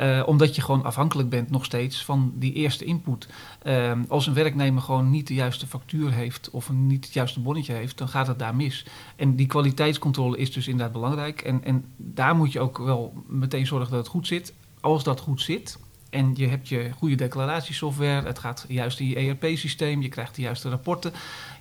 Uh, 0.00 0.22
omdat 0.26 0.54
je 0.54 0.62
gewoon 0.62 0.84
afhankelijk 0.84 1.28
bent 1.28 1.50
nog 1.50 1.64
steeds 1.64 2.04
van 2.04 2.32
die 2.34 2.52
eerste 2.52 2.84
input. 2.84 3.28
Uh, 3.66 3.92
als 4.08 4.26
een 4.26 4.34
werknemer 4.34 4.82
gewoon 4.82 5.10
niet 5.10 5.26
de 5.26 5.34
juiste 5.34 5.66
factuur 5.66 6.12
heeft 6.12 6.50
of 6.50 6.70
niet 6.70 7.04
het 7.04 7.14
juiste 7.14 7.40
bonnetje 7.40 7.72
heeft, 7.72 7.98
dan 7.98 8.08
gaat 8.08 8.26
het 8.26 8.38
daar 8.38 8.54
mis. 8.54 8.86
En 9.16 9.36
die 9.36 9.46
kwaliteitscontrole 9.46 10.36
is 10.36 10.52
dus 10.52 10.68
inderdaad 10.68 10.92
belangrijk. 10.92 11.40
En, 11.40 11.64
en 11.64 11.84
daar 11.96 12.36
moet 12.36 12.52
je 12.52 12.60
ook 12.60 12.78
wel 12.78 13.12
meteen 13.26 13.66
zorgen 13.66 13.90
dat 13.90 13.98
het 13.98 14.08
goed 14.08 14.26
zit. 14.26 14.52
Als 14.80 15.04
dat 15.04 15.20
goed 15.20 15.40
zit, 15.40 15.78
en 16.10 16.32
je 16.34 16.46
hebt 16.46 16.68
je 16.68 16.90
goede 16.96 17.14
declaratiesoftware, 17.14 18.26
het 18.26 18.38
gaat 18.38 18.64
juist 18.68 19.00
in 19.00 19.08
je 19.08 19.14
ERP-systeem, 19.14 20.02
je 20.02 20.08
krijgt 20.08 20.34
de 20.34 20.42
juiste 20.42 20.68
rapporten. 20.68 21.12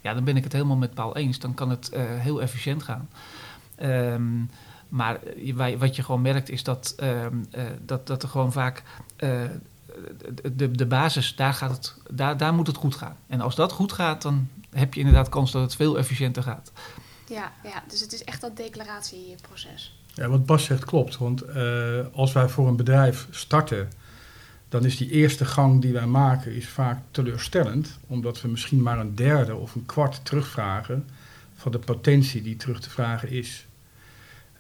Ja, 0.01 0.13
dan 0.13 0.23
ben 0.23 0.37
ik 0.37 0.43
het 0.43 0.53
helemaal 0.53 0.77
met 0.77 0.93
Paul 0.93 1.15
eens. 1.15 1.39
Dan 1.39 1.53
kan 1.53 1.69
het 1.69 1.91
uh, 1.93 2.01
heel 2.03 2.41
efficiënt 2.41 2.83
gaan. 2.83 3.09
Um, 3.81 4.49
maar 4.91 5.19
wat 5.77 5.95
je 5.95 6.03
gewoon 6.03 6.21
merkt 6.21 6.49
is 6.49 6.63
dat, 6.63 6.95
um, 7.03 7.45
uh, 7.55 7.63
dat, 7.85 8.07
dat 8.07 8.23
er 8.23 8.29
gewoon 8.29 8.51
vaak 8.51 8.83
uh, 9.19 9.41
de, 10.53 10.71
de 10.71 10.85
basis, 10.85 11.35
daar, 11.35 11.53
gaat 11.53 11.71
het, 11.71 11.95
daar, 12.09 12.37
daar 12.37 12.53
moet 12.53 12.67
het 12.67 12.75
goed 12.75 12.95
gaan. 12.95 13.15
En 13.27 13.41
als 13.41 13.55
dat 13.55 13.71
goed 13.71 13.91
gaat, 13.91 14.21
dan 14.21 14.47
heb 14.69 14.93
je 14.93 14.99
inderdaad 14.99 15.29
kans 15.29 15.51
dat 15.51 15.61
het 15.61 15.75
veel 15.75 15.97
efficiënter 15.97 16.43
gaat. 16.43 16.71
Ja, 17.27 17.51
ja 17.63 17.83
dus 17.87 17.99
het 17.99 18.13
is 18.13 18.23
echt 18.23 18.41
dat 18.41 18.57
declaratieproces. 18.57 19.99
Ja, 20.13 20.27
wat 20.27 20.45
Bas 20.45 20.63
zegt 20.63 20.85
klopt. 20.85 21.17
Want 21.17 21.47
uh, 21.47 21.99
als 22.13 22.31
wij 22.31 22.49
voor 22.49 22.67
een 22.67 22.75
bedrijf 22.75 23.27
starten, 23.29 23.89
dan 24.69 24.85
is 24.85 24.97
die 24.97 25.09
eerste 25.09 25.45
gang 25.45 25.81
die 25.81 25.93
wij 25.93 26.05
maken 26.05 26.55
is 26.55 26.69
vaak 26.69 26.99
teleurstellend. 27.11 27.99
Omdat 28.07 28.41
we 28.41 28.47
misschien 28.47 28.81
maar 28.81 28.99
een 28.99 29.15
derde 29.15 29.55
of 29.55 29.75
een 29.75 29.85
kwart 29.85 30.25
terugvragen 30.25 31.09
van 31.55 31.71
de 31.71 31.79
potentie 31.79 32.41
die 32.41 32.55
terug 32.55 32.79
te 32.79 32.89
vragen 32.89 33.29
is. 33.29 33.65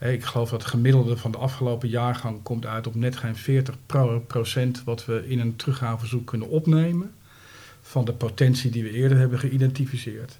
Ik 0.09 0.23
geloof 0.23 0.49
dat 0.49 0.61
het 0.61 0.69
gemiddelde 0.69 1.17
van 1.17 1.31
de 1.31 1.37
afgelopen 1.37 1.89
jaargang 1.89 2.43
komt 2.43 2.65
uit 2.65 2.87
op 2.87 2.95
net 2.95 3.17
geen 3.17 3.35
40 3.35 3.75
procent 4.27 4.83
wat 4.83 5.05
we 5.05 5.27
in 5.27 5.39
een 5.39 5.55
teruggaveverzoek 5.55 6.27
kunnen 6.27 6.49
opnemen 6.49 7.13
van 7.81 8.05
de 8.05 8.13
potentie 8.13 8.71
die 8.71 8.83
we 8.83 8.91
eerder 8.91 9.17
hebben 9.17 9.39
geïdentificeerd. 9.39 10.37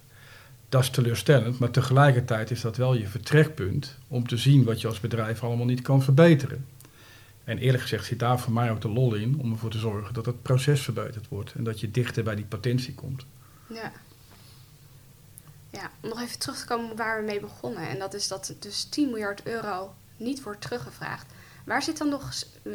Dat 0.70 0.82
is 0.82 0.90
teleurstellend, 0.90 1.60
maar 1.60 1.72
tegelijkertijd 1.72 2.52
is 2.52 2.62
dat 2.62 2.78
wel 2.78 2.94
je 2.94 3.08
vertrekpunt 3.08 3.98
om 4.08 4.28
te 4.28 4.38
zien 4.38 4.64
wat 4.64 4.82
je 4.82 4.88
als 4.88 5.00
bedrijf 5.00 5.44
allemaal 5.44 5.66
niet 5.66 5.82
kan 5.82 6.04
verbeteren. 6.04 6.66
En 7.44 7.58
eerlijk 7.58 7.82
gezegd 7.82 8.06
zit 8.06 8.20
daar 8.20 8.40
voor 8.40 8.54
mij 8.54 8.72
ook 8.72 8.82
de 8.82 8.90
lol 8.90 9.14
in 9.14 9.40
om 9.40 9.52
ervoor 9.52 9.70
te 9.70 9.80
zorgen 9.80 10.14
dat 10.14 10.26
het 10.26 10.42
proces 10.42 10.82
verbeterd 10.82 11.28
wordt 11.28 11.54
en 11.54 11.64
dat 11.64 11.80
je 11.80 11.92
dichter 11.92 12.24
bij 12.24 12.36
die 12.36 12.46
potentie 12.46 12.94
komt. 12.94 13.26
Ja. 13.68 13.92
Ja, 15.72 15.92
om 16.02 16.10
nog 16.10 16.22
even 16.22 16.40
terug 16.40 16.60
te 16.60 16.66
komen 16.66 16.96
waar 16.96 17.20
we 17.20 17.26
mee 17.26 17.40
begonnen. 17.40 17.88
En 17.88 18.00
dat 18.00 18.14
is 18.14 18.28
dat 18.28 18.54
dus 18.60 18.84
10 18.84 19.10
miljard 19.10 19.44
euro 19.44 19.94
niet 20.18 20.44
wordt 20.44 20.62
teruggevraagd. 20.62 21.32
Waar 21.66 21.84
zit 21.84 21.98
dan 21.98 22.10
nog, 22.10 22.32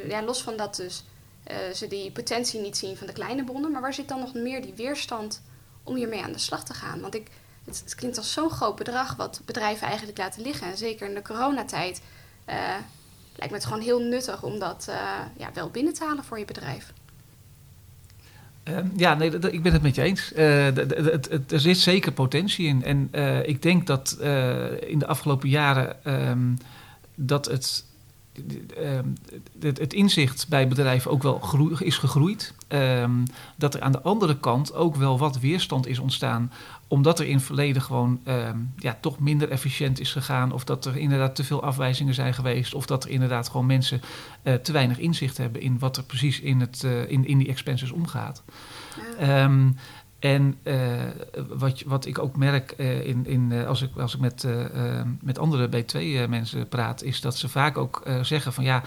ja, 0.09 0.23
los 0.23 0.43
van 0.43 0.57
dat 0.57 0.77
dus 0.77 1.05
uh, 1.51 1.75
ze 1.75 1.87
die 1.87 2.13
potentie 2.13 2.61
niet 2.61 2.77
zien 2.77 2.97
van 2.97 3.07
de 3.07 3.13
kleine 3.13 3.45
bonnen, 3.45 3.71
maar 3.71 3.81
waar 3.81 3.95
zit 3.95 4.09
dan 4.09 4.21
nog 4.21 4.35
meer 4.35 4.63
die 4.63 4.75
weerstand 4.75 5.43
om 5.83 5.95
hiermee 5.95 6.23
aan 6.23 6.33
de 6.33 6.39
slag 6.39 6.65
te 6.65 6.75
gaan? 6.75 7.01
Want 7.01 7.15
ik, 7.15 7.31
het, 7.65 7.95
klinkt 7.95 8.17
als 8.17 8.33
zo'n 8.33 8.51
groot 8.51 8.77
bedrag 8.77 9.17
wat 9.17 9.41
bedrijven 9.45 9.87
eigenlijk 9.87 10.19
laten 10.19 10.43
liggen. 10.43 10.67
En 10.67 10.77
zeker 10.77 11.09
in 11.09 11.15
de 11.15 11.23
coronatijd 11.23 12.01
uh, 12.49 12.55
lijkt 13.37 13.51
me 13.51 13.59
het 13.59 13.65
gewoon 13.65 13.81
heel 13.81 14.01
nuttig 14.01 14.43
om 14.43 14.59
dat 14.59 14.87
uh, 14.89 15.21
ja, 15.37 15.53
wel 15.53 15.71
binnen 15.71 15.95
te 15.95 16.05
halen 16.05 16.25
voor 16.25 16.39
je 16.39 16.45
bedrijf. 16.45 16.93
Ehm, 18.67 18.87
ja, 18.97 19.15
nee, 19.15 19.31
ik 19.51 19.63
ben 19.63 19.73
het 19.73 19.83
met 19.83 19.95
je 19.95 20.03
eens. 20.03 20.33
Uh, 20.37 20.77
er 21.53 21.61
zit 21.61 21.79
zeker 21.79 22.13
potentie 22.13 22.67
in. 22.67 22.85
En 22.85 23.09
uh, 23.13 23.49
ik 23.49 23.63
denk 23.63 23.87
dat 23.87 24.19
uh, 24.21 24.83
in 24.91 24.99
de 24.99 25.07
afgelopen 25.07 25.49
jaren 25.49 25.97
um, 26.05 26.59
dat 27.15 27.47
het, 27.47 27.85
ehm, 27.85 27.96
het, 29.61 29.79
het, 29.79 29.93
inzicht 29.93 30.49
bij 30.49 30.69
bedrijven 30.69 31.11
ook 31.11 31.23
wel 31.23 31.41
is 31.79 31.99
gegroeid. 31.99 32.55
dat 33.57 33.75
er 33.75 33.81
aan 33.81 33.93
de 33.93 34.03
andere 34.03 34.39
kant 34.39 34.75
ook 34.75 34.97
wel 34.97 35.19
wat 35.19 35.39
weerstand 35.39 35.87
is 35.87 35.99
ontstaan 35.99 36.51
omdat 36.89 37.19
er 37.19 37.27
in 37.27 37.35
het 37.35 37.45
verleden 37.45 37.83
gewoon 37.83 38.21
um, 38.29 38.73
ja, 38.77 38.99
toch 39.01 39.19
minder 39.19 39.51
efficiënt 39.51 40.01
is 40.01 40.13
gegaan. 40.13 40.53
Of 40.53 40.65
dat 40.65 40.85
er 40.85 40.97
inderdaad 40.97 41.35
te 41.35 41.45
veel 41.45 41.63
afwijzingen 41.63 42.15
zijn 42.15 42.35
geweest. 42.35 42.75
Of 42.75 42.87
dat 42.87 43.05
er 43.05 43.11
inderdaad 43.11 43.49
gewoon 43.49 43.67
mensen 43.67 44.01
uh, 44.43 44.55
te 44.55 44.73
weinig 44.73 44.99
inzicht 44.99 45.37
hebben 45.37 45.61
in 45.61 45.79
wat 45.79 45.97
er 45.97 46.03
precies 46.03 46.41
in, 46.41 46.61
het, 46.61 46.83
uh, 46.85 47.11
in, 47.11 47.27
in 47.27 47.39
die 47.39 47.49
expenses 47.49 47.91
omgaat. 47.91 48.43
Ja. 49.19 49.45
Um, 49.45 49.77
en 50.19 50.57
uh, 50.63 50.75
wat, 51.49 51.83
wat 51.87 52.07
ik 52.07 52.19
ook 52.19 52.37
merk 52.37 52.71
in, 53.05 53.27
in, 53.27 53.67
als 53.67 53.83
ik, 53.83 53.91
als 53.97 54.15
ik 54.15 54.21
met, 54.21 54.47
met 55.21 55.39
andere 55.39 55.69
B2-mensen 55.69 56.69
praat, 56.69 57.03
is 57.03 57.21
dat 57.21 57.37
ze 57.37 57.49
vaak 57.49 57.79
ook 57.79 58.03
zeggen 58.23 58.53
van 58.53 58.65
ja, 58.65 58.83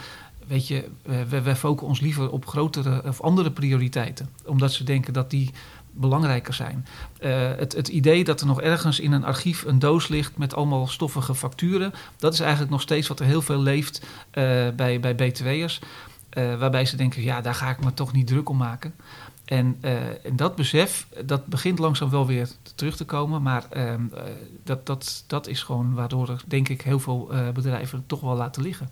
weet 0.48 0.68
je, 0.68 0.90
wij 1.30 1.56
focussen 1.56 1.88
ons 1.88 2.00
liever 2.00 2.32
op 2.32 2.48
grotere 2.48 3.04
of 3.06 3.22
andere 3.22 3.52
prioriteiten. 3.52 4.30
Omdat 4.46 4.74
ze 4.74 4.84
denken 4.84 5.14
dat 5.14 5.30
die 5.30 5.52
belangrijker 5.92 6.54
zijn. 6.54 6.86
Het, 7.20 7.74
het, 7.76 7.88
idee 7.88 8.24
dat 8.24 8.42
er 8.42 8.48
nog 8.48 8.62
ergens 8.62 9.00
in 9.00 9.12
een 9.12 9.26
archief 9.26 9.64
een 9.66 9.80
doos 9.80 10.08
ligt 10.08 10.38
met 10.38 10.56
allemaal 10.56 10.88
stoffige 10.88 11.36
facturen, 11.36 11.94
dat 12.18 12.34
is 12.34 12.40
eigenlijk 12.40 12.72
nog 12.72 12.82
steeds 12.82 13.08
wat 13.08 13.20
er 13.20 13.26
heel 13.26 13.42
veel 13.42 13.62
leeft 13.62 14.06
bij, 14.76 15.00
bij 15.00 15.16
BTW'ers. 15.16 15.80
Uh, 16.38 16.60
waarbij 16.60 16.86
ze 16.86 16.96
denken, 16.96 17.24
ja, 17.24 17.42
daar 17.42 17.56
ga 17.56 17.70
ik 17.70 17.84
me 17.84 17.94
toch 17.94 18.12
niet 18.12 18.28
druk 18.28 18.50
om 18.50 18.58
maken. 18.58 18.94
En, 19.50 19.78
en 20.24 20.36
dat 20.36 20.56
besef, 20.56 21.08
dat 21.26 21.46
begint 21.46 21.80
langzaam 21.80 22.10
wel 22.10 22.26
weer 22.26 22.50
terug 22.76 22.96
te 22.96 23.06
komen. 23.06 23.42
Maar 23.42 23.66
ehm, 23.70 24.02
dat, 24.64 24.86
dat, 24.86 25.24
dat 25.28 25.48
is 25.48 25.64
gewoon 25.64 25.94
waardoor 25.94 26.30
er, 26.30 26.42
denk 26.48 26.70
ik, 26.70 26.82
heel 26.82 27.00
veel 27.00 27.32
bedrijven 27.54 28.04
toch 28.08 28.22
wel 28.22 28.36
laten 28.36 28.62
liggen. 28.62 28.90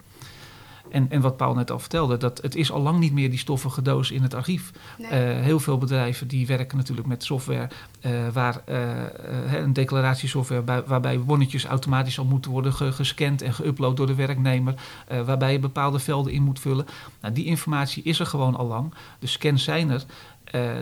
En, 0.90 1.10
en 1.10 1.22
wat 1.22 1.38
Paul 1.38 1.54
net 1.54 1.72
al 1.72 1.80
vertelde, 1.80 2.18
dat 2.18 2.42
het 2.42 2.56
is 2.56 2.72
al 2.72 2.82
lang 2.82 3.00
niet 3.00 3.14
meer 3.14 3.30
die 3.30 3.40
stoffige 3.40 3.82
doos 3.82 4.12
in 4.12 4.22
het 4.22 4.34
archief. 4.34 4.72
Nee. 4.98 5.22
Heel 5.22 5.60
veel 5.60 5.78
bedrijven 5.78 6.28
die 6.28 6.48
werken 6.48 6.78
natuurlijk 6.78 7.08
met 7.08 7.24
software 7.24 7.70
waar 8.34 8.62
een 9.64 9.74
declaratiesoftware 9.74 10.62
bij, 10.62 10.84
waarbij 10.84 11.20
bonnetjes 11.20 11.66
automatisch 11.66 12.20
al 12.20 12.26
moeten 12.26 12.52
worden 12.52 12.74
gescand 12.74 13.42
en 13.42 13.54
geüpload 13.54 13.94
door 13.94 14.08
de 14.08 14.16
werknemer, 14.16 14.74
waarbij 15.26 15.52
je 15.52 15.60
bepaalde 15.60 16.00
velden 16.00 16.34
in 16.34 16.44
moet 16.44 16.60
vullen. 16.60 16.86
Nou, 17.22 17.34
die 17.34 17.46
informatie 17.46 18.04
is 18.04 18.20
er 18.20 18.26
gewoon 18.26 18.56
al 18.56 18.68
lang. 18.68 18.94
De 19.20 19.28
scans 19.28 19.64
zijn 19.64 19.90
er. 19.90 20.06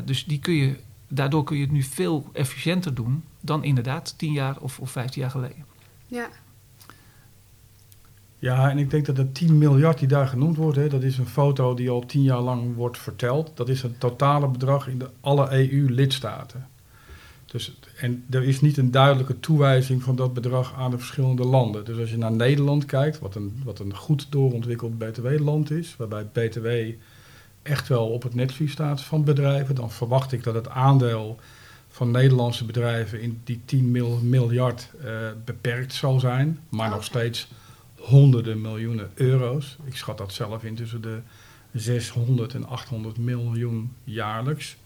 Dus 0.06 0.26
die 0.26 0.40
kun 0.40 0.54
je, 0.54 0.76
daardoor 1.08 1.44
kun 1.44 1.56
je 1.56 1.64
het 1.64 1.72
nu 1.72 1.84
veel 1.84 2.30
efficiënter 2.34 2.94
doen 2.94 3.24
dan 3.40 3.64
inderdaad 3.64 4.18
tien 4.18 4.32
jaar 4.32 4.60
of, 4.60 4.80
of 4.80 4.92
vijftien 4.92 5.22
jaar 5.22 5.32
geleden. 5.32 5.66
Ja, 6.08 6.30
ja, 8.46 8.70
en 8.70 8.78
ik 8.78 8.90
denk 8.90 9.06
dat 9.06 9.16
de 9.16 9.32
10 9.32 9.58
miljard 9.58 10.00
die 10.00 10.08
daar 10.08 10.28
genoemd 10.28 10.58
wordt, 10.58 10.78
hè, 10.78 10.90
dat 10.90 11.04
is 11.04 11.18
een 11.18 11.28
foto 11.28 11.74
die 11.74 11.90
al 11.90 12.06
tien 12.06 12.24
jaar 12.24 12.42
lang 12.42 12.76
wordt 12.76 12.98
verteld. 12.98 13.52
Dat 13.54 13.70
is 13.70 13.82
het 13.82 14.00
totale 14.00 14.48
bedrag 14.48 14.88
in 14.88 14.98
de, 14.98 15.10
alle 15.22 15.72
EU-lidstaten. 15.72 16.68
Dus, 17.46 17.78
en 17.98 18.26
er 18.30 18.44
is 18.44 18.62
niet 18.62 18.78
een 18.78 18.92
duidelijke 18.92 19.40
toewijzing 19.40 20.04
van 20.04 20.16
dat 20.16 20.34
bedrag 20.34 20.74
aan 20.78 20.92
de 20.92 20.98
verschillende 20.98 21.44
landen. 21.44 21.86
Dus 21.86 21.98
als 21.98 22.10
je 22.10 22.18
naar 22.18 22.32
Nederland 22.32 22.86
kijkt, 22.86 23.20
wat 23.20 23.36
een, 23.36 23.62
wat 23.64 23.80
een 23.80 23.96
goed 23.96 24.28
doorontwikkeld 24.30 24.98
BTW-land 24.98 25.72
is, 25.72 25.96
waarbij 25.98 26.26
BTW 26.26 26.68
echt 27.66 27.88
wel 27.88 28.08
op 28.08 28.24
het 28.24 28.36
netvlies 28.36 28.72
staat 28.72 29.02
van 29.02 29.24
bedrijven, 29.24 29.76
dan 29.76 29.92
verwacht 29.92 30.32
ik 30.32 30.44
dat 30.44 30.54
het 30.54 30.70
aandeel 30.70 31.40
van 31.90 32.12
Nederlandse 32.12 32.66
bedrijven 32.66 33.22
in 33.22 33.42
die 33.44 33.62
10 33.66 33.92
miljard 34.30 34.90
uh, 35.06 35.12
beperkt 35.46 35.94
zal 35.94 36.20
zijn, 36.20 36.60
maar 36.70 36.90
nog 36.90 37.04
steeds 37.04 37.48
honderden 38.00 38.62
miljoenen 38.62 39.12
euro's. 39.14 39.78
Ik 39.84 39.96
schat 39.96 40.18
dat 40.18 40.34
zelf 40.34 40.64
in 40.64 40.76
tussen 40.76 41.02
de 41.02 41.20
600 41.72 42.54
en 42.54 42.68
800 42.68 43.18
miljoen 43.18 43.94
jaarlijks. 44.04 44.78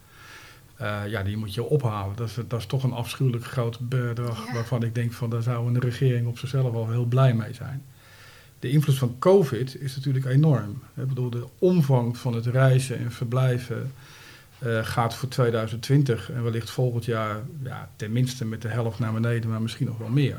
Uh, 0.82 1.02
ja, 1.08 1.24
die 1.24 1.38
moet 1.38 1.54
je 1.54 1.64
ophalen. 1.64 2.16
Dat 2.16 2.28
is, 2.28 2.36
dat 2.48 2.60
is 2.60 2.66
toch 2.66 2.84
een 2.84 2.94
afschuwelijk 2.94 3.46
groot 3.46 3.80
bedrag 3.80 4.46
ja. 4.46 4.54
waarvan 4.54 4.84
ik 4.84 4.96
denk 4.96 5.14
van 5.14 5.30
daar 5.30 5.44
zou 5.44 5.68
een 5.68 5.80
regering 5.80 6.28
op 6.28 6.38
zichzelf 6.38 6.72
wel 6.72 6.90
heel 6.90 7.06
blij 7.06 7.34
mee 7.34 7.54
zijn. 7.54 7.84
De 8.60 8.70
invloed 8.70 8.98
van 8.98 9.16
COVID 9.20 9.82
is 9.82 9.96
natuurlijk 9.96 10.26
enorm. 10.26 10.82
Ik 10.96 11.08
bedoel, 11.08 11.30
de 11.30 11.46
omvang 11.60 12.18
van 12.18 12.34
het 12.34 12.46
reizen 12.46 12.98
en 12.98 13.12
verblijven 13.12 13.92
uh, 14.64 14.86
gaat 14.86 15.16
voor 15.16 15.30
2020 15.30 16.32
en 16.32 16.44
wellicht 16.44 16.70
volgend 16.70 17.06
jaar 17.06 17.42
ja, 17.64 17.90
tenminste 17.96 18.46
met 18.46 18.62
de 18.62 18.68
helft 18.68 19.00
naar 19.00 19.14
beneden, 19.14 19.50
maar 19.50 19.62
misschien 19.62 19.86
nog 19.86 19.98
wel 19.98 20.10
meer. 20.10 20.38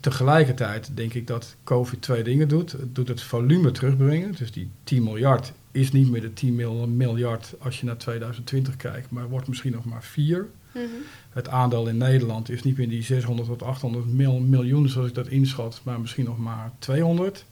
Tegelijkertijd 0.00 0.90
denk 0.94 1.14
ik 1.14 1.26
dat 1.26 1.56
COVID 1.64 2.02
twee 2.02 2.22
dingen 2.22 2.48
doet. 2.48 2.72
Het 2.72 2.94
doet 2.94 3.08
het 3.08 3.22
volume 3.22 3.70
terugbrengen. 3.70 4.34
Dus 4.38 4.52
die 4.52 4.70
10 4.84 5.02
miljard 5.02 5.52
is 5.70 5.92
niet 5.92 6.10
meer 6.10 6.20
de 6.20 6.32
10 6.32 6.54
miljard 6.96 7.54
als 7.58 7.80
je 7.80 7.86
naar 7.86 7.96
2020 7.96 8.76
kijkt, 8.76 9.10
maar 9.10 9.28
wordt 9.28 9.48
misschien 9.48 9.72
nog 9.72 9.84
maar 9.84 10.02
4. 10.02 10.46
-hmm. 10.80 11.02
Het 11.30 11.48
aandeel 11.48 11.88
in 11.88 11.96
Nederland 11.96 12.50
is 12.50 12.62
niet 12.62 12.76
meer 12.76 12.88
die 12.88 13.02
600 13.02 13.48
tot 13.48 13.62
800 13.62 14.06
mil, 14.06 14.38
miljoen 14.38 14.88
zoals 14.88 15.08
ik 15.08 15.14
dat 15.14 15.28
inschat, 15.28 15.80
maar 15.82 16.00
misschien 16.00 16.24
nog 16.24 16.38
maar 16.38 16.72
200. 16.78 17.44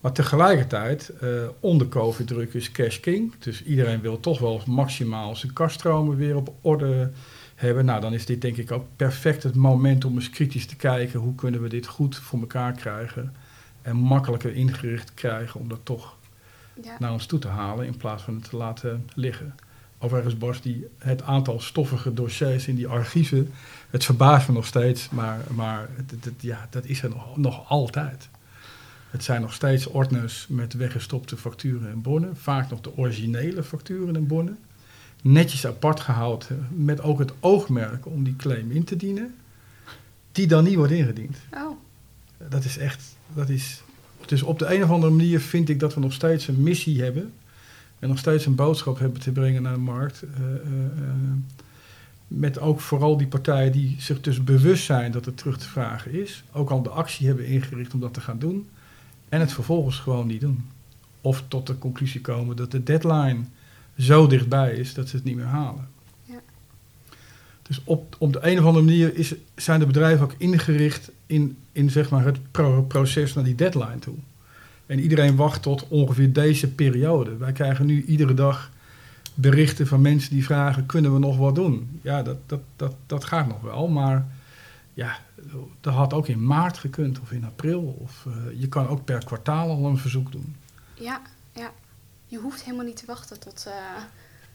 Maar 0.00 0.12
tegelijkertijd, 0.12 1.12
uh, 1.22 1.28
onder 1.60 1.88
COVID-druk 1.88 2.54
is 2.54 2.72
cash 2.72 3.00
king. 3.00 3.32
Dus 3.38 3.64
iedereen 3.64 4.00
wil 4.00 4.20
toch 4.20 4.38
wel 4.38 4.62
maximaal 4.66 5.36
zijn 5.36 5.52
kaststromen 5.52 6.16
weer 6.16 6.36
op 6.36 6.52
orde 6.60 7.10
hebben. 7.54 7.84
Nou, 7.84 8.00
dan 8.00 8.12
is 8.12 8.26
dit 8.26 8.40
denk 8.40 8.56
ik 8.56 8.72
ook 8.72 8.86
perfect 8.96 9.42
het 9.42 9.54
moment 9.54 10.04
om 10.04 10.14
eens 10.14 10.30
kritisch 10.30 10.66
te 10.66 10.76
kijken 10.76 11.20
hoe 11.20 11.34
kunnen 11.34 11.62
we 11.62 11.68
dit 11.68 11.86
goed 11.86 12.16
voor 12.16 12.40
elkaar 12.40 12.72
krijgen 12.72 13.34
en 13.82 13.96
makkelijker 13.96 14.54
ingericht 14.54 15.14
krijgen 15.14 15.60
om 15.60 15.68
dat 15.68 15.80
toch 15.82 16.16
ja. 16.82 16.96
naar 16.98 17.12
ons 17.12 17.26
toe 17.26 17.38
te 17.38 17.48
halen 17.48 17.86
in 17.86 17.96
plaats 17.96 18.22
van 18.22 18.34
het 18.34 18.50
te 18.50 18.56
laten 18.56 19.08
liggen. 19.14 19.54
Overigens, 20.04 20.38
Bas, 20.38 20.60
die, 20.60 20.86
het 20.98 21.22
aantal 21.22 21.60
stoffige 21.60 22.14
dossiers 22.14 22.68
in 22.68 22.76
die 22.76 22.86
archieven, 22.86 23.52
het 23.90 24.04
verbaast 24.04 24.48
me 24.48 24.54
nog 24.54 24.66
steeds, 24.66 25.08
maar, 25.10 25.40
maar 25.54 25.88
het, 25.96 26.24
het, 26.24 26.34
ja, 26.40 26.66
dat 26.70 26.84
is 26.84 27.02
er 27.02 27.08
nog, 27.08 27.36
nog 27.36 27.68
altijd. 27.68 28.28
Het 29.10 29.24
zijn 29.24 29.40
nog 29.40 29.52
steeds 29.52 29.86
ordners 29.86 30.46
met 30.48 30.74
weggestopte 30.74 31.36
facturen 31.36 31.90
en 31.90 32.02
bonnen, 32.02 32.36
vaak 32.36 32.70
nog 32.70 32.80
de 32.80 32.96
originele 32.96 33.62
facturen 33.62 34.16
en 34.16 34.26
bonnen 34.26 34.58
netjes 35.24 35.66
apart 35.66 36.00
gehouden 36.00 36.68
met 36.70 37.00
ook 37.00 37.18
het 37.18 37.32
oogmerk 37.40 38.06
om 38.06 38.24
die 38.24 38.36
claim 38.36 38.70
in 38.70 38.84
te 38.84 38.96
dienen, 38.96 39.34
die 40.32 40.46
dan 40.46 40.64
niet 40.64 40.74
wordt 40.74 40.92
ingediend. 40.92 41.36
Oh. 41.50 41.76
Dat 42.48 42.64
is 42.64 42.78
echt, 42.78 43.16
dat 43.34 43.48
is, 43.48 43.82
dus 44.26 44.42
op 44.42 44.58
de 44.58 44.74
een 44.74 44.82
of 44.82 44.90
andere 44.90 45.12
manier 45.12 45.40
vind 45.40 45.68
ik 45.68 45.80
dat 45.80 45.94
we 45.94 46.00
nog 46.00 46.12
steeds 46.12 46.48
een 46.48 46.62
missie 46.62 47.02
hebben 47.02 47.32
en 47.98 48.08
nog 48.08 48.18
steeds 48.18 48.46
een 48.46 48.54
boodschap 48.54 48.98
hebben 48.98 49.20
te 49.20 49.32
brengen 49.32 49.62
naar 49.62 49.74
de 49.74 49.80
markt. 49.80 50.22
Uh, 50.22 50.46
uh, 50.46 50.54
uh, 51.02 51.10
met 52.28 52.58
ook 52.58 52.80
vooral 52.80 53.16
die 53.16 53.26
partijen 53.26 53.72
die 53.72 53.96
zich 53.98 54.20
dus 54.20 54.44
bewust 54.44 54.84
zijn 54.84 55.12
dat 55.12 55.24
het 55.24 55.36
terug 55.36 55.58
te 55.58 55.68
vragen 55.68 56.12
is, 56.12 56.44
ook 56.52 56.70
al 56.70 56.82
de 56.82 56.88
actie 56.88 57.26
hebben 57.26 57.46
ingericht 57.46 57.94
om 57.94 58.00
dat 58.00 58.14
te 58.14 58.20
gaan 58.20 58.38
doen 58.38 58.68
en 59.28 59.40
het 59.40 59.52
vervolgens 59.52 59.98
gewoon 59.98 60.26
niet 60.26 60.40
doen. 60.40 60.64
Of 61.20 61.44
tot 61.48 61.66
de 61.66 61.78
conclusie 61.78 62.20
komen 62.20 62.56
dat 62.56 62.70
de 62.70 62.82
deadline 62.82 63.40
zo 63.98 64.26
dichtbij 64.26 64.72
is 64.72 64.94
dat 64.94 65.08
ze 65.08 65.16
het 65.16 65.24
niet 65.24 65.36
meer 65.36 65.44
halen. 65.44 65.88
Ja. 66.22 66.40
Dus 67.62 67.80
op, 67.84 68.16
op 68.18 68.32
de 68.32 68.38
een 68.42 68.58
of 68.58 68.64
andere 68.64 68.84
manier 68.84 69.16
is, 69.16 69.34
zijn 69.54 69.80
de 69.80 69.86
bedrijven 69.86 70.24
ook 70.24 70.34
ingericht 70.38 71.10
in, 71.26 71.56
in 71.72 71.90
zeg 71.90 72.10
maar 72.10 72.24
het 72.24 72.50
pro 72.50 72.82
proces 72.82 73.34
naar 73.34 73.44
die 73.44 73.54
deadline 73.54 73.98
toe. 73.98 74.14
En 74.86 75.00
iedereen 75.00 75.36
wacht 75.36 75.62
tot 75.62 75.88
ongeveer 75.88 76.32
deze 76.32 76.70
periode. 76.72 77.36
Wij 77.36 77.52
krijgen 77.52 77.86
nu 77.86 78.04
iedere 78.04 78.34
dag 78.34 78.70
berichten 79.34 79.86
van 79.86 80.00
mensen 80.00 80.30
die 80.30 80.44
vragen: 80.44 80.86
kunnen 80.86 81.12
we 81.12 81.18
nog 81.18 81.36
wat 81.36 81.54
doen? 81.54 82.00
Ja, 82.02 82.22
dat, 82.22 82.38
dat, 82.46 82.60
dat, 82.76 82.94
dat 83.06 83.24
gaat 83.24 83.48
nog 83.48 83.60
wel, 83.60 83.88
maar 83.88 84.26
ja, 84.94 85.18
dat 85.80 85.94
had 85.94 86.12
ook 86.12 86.28
in 86.28 86.46
maart 86.46 86.78
gekund 86.78 87.20
of 87.20 87.32
in 87.32 87.44
april. 87.44 87.96
Of 88.00 88.24
uh, 88.28 88.60
je 88.60 88.68
kan 88.68 88.88
ook 88.88 89.04
per 89.04 89.24
kwartaal 89.24 89.70
al 89.70 89.86
een 89.86 89.98
verzoek 89.98 90.32
doen. 90.32 90.56
Ja, 90.94 91.22
ja 91.52 91.70
je 92.26 92.38
hoeft 92.38 92.64
helemaal 92.64 92.84
niet 92.84 92.96
te 92.96 93.06
wachten 93.06 93.40
tot, 93.40 93.64
uh, 93.68 93.74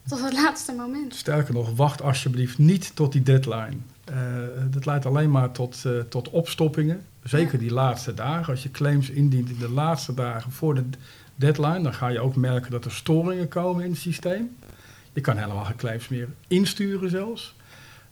tot 0.08 0.22
het 0.22 0.34
laatste 0.34 0.74
moment. 0.74 1.16
Sterker 1.16 1.54
nog, 1.54 1.76
wacht 1.76 2.02
alsjeblieft 2.02 2.58
niet 2.58 2.96
tot 2.96 3.12
die 3.12 3.24
deadline. 3.24 3.78
Uh, 4.10 4.16
dat 4.70 4.86
leidt 4.86 5.06
alleen 5.06 5.32
maar 5.32 5.52
tot, 5.52 5.84
uh, 5.86 6.00
tot 6.00 6.30
opstoppingen. 6.30 7.02
Zeker 7.24 7.60
die 7.60 7.74
laatste 7.74 8.14
dagen. 8.14 8.54
Als 8.54 8.64
je 8.64 8.72
claims 8.72 9.10
indient 9.10 9.50
in 9.50 9.58
de 9.60 9.70
laatste 9.70 10.14
dagen 10.14 10.52
voor 10.52 10.76
de 10.76 10.84
deadline, 11.36 11.82
dan 11.82 11.94
ga 11.94 12.08
je 12.08 12.20
ook 12.20 12.36
merken 12.36 12.72
dat 12.72 12.86
er 12.86 12.92
storingen 12.92 13.48
komen 13.48 13.84
in 13.84 13.92
het 13.92 14.00
systeem. 14.00 14.56
Je 15.14 15.22
kan 15.22 15.38
helemaal 15.38 15.66
geen 15.66 15.76
claims 15.76 16.08
meer 16.08 16.28
insturen 16.48 17.10
zelfs. 17.10 17.56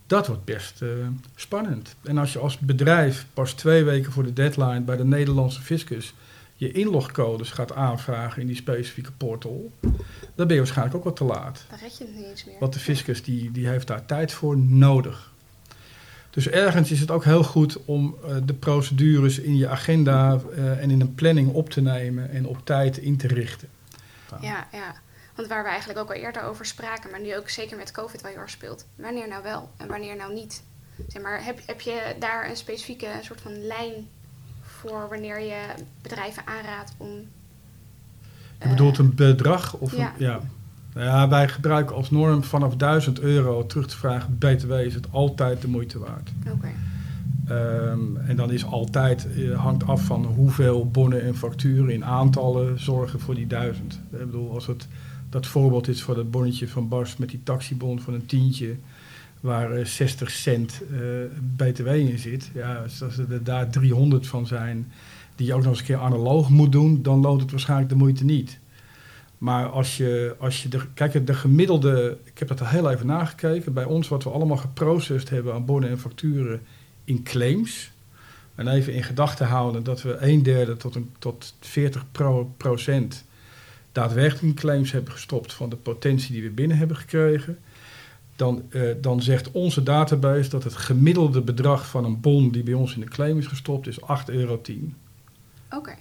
Dat 0.07 0.27
wordt 0.27 0.45
best 0.45 0.81
uh, 0.81 0.89
spannend. 1.36 1.95
En 2.03 2.17
als 2.17 2.33
je 2.33 2.39
als 2.39 2.57
bedrijf 2.57 3.25
pas 3.33 3.53
twee 3.53 3.83
weken 3.83 4.12
voor 4.12 4.23
de 4.23 4.33
deadline 4.33 4.81
bij 4.81 4.97
de 4.97 5.05
Nederlandse 5.05 5.62
fiscus 5.62 6.13
je 6.55 6.71
inlogcodes 6.71 7.51
gaat 7.51 7.73
aanvragen 7.73 8.41
in 8.41 8.47
die 8.47 8.55
specifieke 8.55 9.12
portal, 9.12 9.71
dan 10.36 10.47
ben 10.47 10.47
je 10.47 10.57
waarschijnlijk 10.57 10.95
ook 10.95 11.03
wat 11.03 11.15
te 11.15 11.23
laat. 11.23 11.65
Dan 11.69 11.79
red 11.81 11.97
je 11.97 12.03
het 12.03 12.15
niet 12.15 12.25
eens 12.25 12.45
meer. 12.45 12.55
Want 12.60 12.73
de 12.73 12.79
fiscus 12.79 13.23
die, 13.23 13.51
die 13.51 13.67
heeft 13.67 13.88
daar 13.88 14.05
tijd 14.05 14.31
voor 14.31 14.57
nodig. 14.57 15.31
Dus 16.38 16.50
ergens 16.50 16.91
is 16.91 17.00
het 17.00 17.12
ook 17.12 17.23
heel 17.23 17.43
goed 17.43 17.86
om 17.86 18.17
uh, 18.23 18.36
de 18.45 18.54
procedures 18.54 19.39
in 19.39 19.58
je 19.58 19.67
agenda 19.67 20.39
uh, 20.58 20.84
en 20.84 20.91
in 20.91 21.02
een 21.02 21.15
planning 21.15 21.54
op 21.54 21.69
te 21.69 21.82
nemen 21.82 22.32
en 22.32 22.45
op 22.45 22.65
tijd 22.65 22.97
in 22.97 23.17
te 23.17 23.28
richten. 23.28 23.67
Ja, 24.41 24.67
ja. 24.71 24.95
Want 25.36 25.47
waar 25.47 25.63
we 25.63 25.69
eigenlijk 25.69 26.00
ook 26.00 26.10
al 26.10 26.15
eerder 26.15 26.43
over 26.43 26.65
spraken, 26.65 27.12
maar 27.12 27.21
nu 27.21 27.38
ook 27.38 27.50
zeker 27.50 27.78
met 27.78 27.91
COVID 27.91 28.21
wel 28.21 28.32
heel 28.32 28.39
erg 28.39 28.50
speelt. 28.50 28.86
Wanneer 28.95 29.28
nou 29.28 29.43
wel 29.43 29.69
en 29.78 29.88
wanneer 29.88 30.15
nou 30.15 30.34
niet? 30.34 30.63
Zeg 31.08 31.21
maar, 31.21 31.43
heb, 31.43 31.60
heb 31.65 31.82
je 31.82 32.15
daar 32.19 32.50
een 32.50 32.58
specifieke 32.58 33.08
soort 33.21 33.41
van 33.41 33.65
lijn 33.65 34.08
voor 34.62 35.10
wanneer 35.10 35.39
je 35.39 35.62
bedrijven 36.02 36.43
aanraadt 36.45 36.93
om. 36.97 37.30
Je 38.62 38.67
bedoelt 38.67 38.97
een 38.97 39.15
bedrag? 39.15 39.73
Of 39.73 39.95
ja. 39.95 40.13
Een, 40.17 40.26
ja. 40.26 40.41
Ja, 40.97 41.29
wij 41.29 41.47
gebruiken 41.47 41.95
als 41.95 42.12
norm 42.12 42.43
vanaf 42.43 42.75
1000 42.75 43.19
euro 43.19 43.65
terug 43.65 43.88
te 43.88 43.97
vragen 43.97 44.38
BTW 44.38 44.71
is 44.71 44.93
het 44.93 45.07
altijd 45.12 45.62
de 45.62 45.67
moeite 45.67 45.99
waard. 45.99 46.31
Oké. 46.45 46.55
Okay. 46.55 46.73
Ehm, 47.47 48.17
en 48.27 48.36
dan 48.36 48.51
is 48.51 48.65
altijd, 48.65 49.27
eh, 49.36 49.60
hangt 49.60 49.88
af 49.88 50.05
van 50.05 50.25
hoeveel 50.25 50.89
bonnen 50.91 51.23
en 51.23 51.36
facturen 51.36 51.89
in 51.93 52.05
aantallen 52.05 52.79
zorgen 52.79 53.19
voor 53.19 53.36
die 53.36 53.47
duizend. 53.47 53.99
Ik 54.12 54.25
bedoel, 54.25 54.53
als 54.53 54.67
het 54.67 54.88
dat 55.29 55.47
voorbeeld 55.47 55.88
is 55.88 56.01
voor 56.01 56.15
dat 56.15 56.31
bonnetje 56.31 56.67
van 56.67 56.88
Bas 56.88 57.17
met 57.17 57.29
die 57.29 57.43
taxibon 57.43 57.99
van 57.99 58.13
een 58.13 58.25
tientje, 58.25 58.75
waar 59.41 59.71
eh, 59.71 59.86
60 59.86 60.29
cent 60.29 60.81
eh, 60.91 60.99
btw 61.55 61.88
in 61.88 62.17
zit. 62.17 62.51
Ja, 62.53 62.75
als 62.75 63.03
als 63.03 63.17
er 63.17 63.43
daar 63.43 63.69
300 63.69 64.27
van 64.27 64.47
zijn 64.47 64.91
die 65.36 65.47
je 65.47 65.53
ook 65.53 65.62
nog 65.62 65.69
eens 65.69 65.79
een 65.79 65.86
keer 65.86 65.97
analoog 65.97 66.49
moet 66.49 66.71
doen, 66.71 67.01
dan 67.01 67.21
loont 67.21 67.41
het 67.41 67.51
waarschijnlijk 67.51 67.89
de 67.89 67.95
moeite 67.95 68.25
niet. 68.25 68.60
Maar 69.38 69.69
als 69.69 69.97
je, 69.97 70.36
als 70.39 70.63
je 70.63 70.69
de, 70.69 70.82
kijk, 70.93 71.28
de 71.28 71.34
gemiddelde, 71.34 72.17
ik 72.23 72.39
heb 72.39 72.47
dat 72.47 72.60
al 72.60 72.67
heel 72.67 72.91
even 72.91 73.06
nagekeken, 73.06 73.73
bij 73.73 73.84
ons 73.84 74.08
wat 74.08 74.23
we 74.23 74.30
allemaal 74.30 74.58
geprocessed 74.58 75.30
hebben 75.30 75.54
aan 75.54 75.65
bonnen 75.65 75.89
en 75.89 76.00
facturen 76.00 76.62
in 77.04 77.23
claims. 77.23 77.91
En 78.56 78.67
even 78.67 78.93
in 78.93 79.04
gedachten 79.04 79.47
houden 79.47 79.84
dat 79.84 80.02
we 80.02 80.17
een 80.17 80.43
derde 80.43 80.78
tot, 80.78 80.95
een, 80.95 81.12
tot 81.19 81.54
40 81.60 82.06
pro, 82.12 82.54
procent 82.58 83.26
daadwerkelijk 83.91 84.43
in 84.43 84.54
claims 84.54 84.91
hebben 84.91 85.13
gestopt 85.13 85.54
van 85.54 85.69
de 85.69 85.76
potentie 85.76 86.32
die 86.32 86.43
we 86.43 86.50
binnen 86.50 86.78
hebben 86.78 86.97
gekregen. 86.97 87.58
Dan, 88.36 88.63
eh, 88.69 88.82
dan 89.02 89.21
zegt 89.21 89.52
onze 89.52 89.84
database 89.84 90.50
dat 90.50 90.63
het 90.63 90.76
gemiddelde 90.76 91.41
bedrag 91.41 91.88
van 91.89 92.06
een 92.06 92.21
bon 92.21 92.52
die 92.52 92.63
bij 92.63 92.73
ons 92.73 92.93
in 92.93 93.00
de 93.00 93.08
claim 93.08 93.38
is 93.38 93.47
gestopt 93.47 93.88
is 93.88 94.02
8,10 94.02 94.36
euro. 94.36 94.62
Oké, 95.69 95.95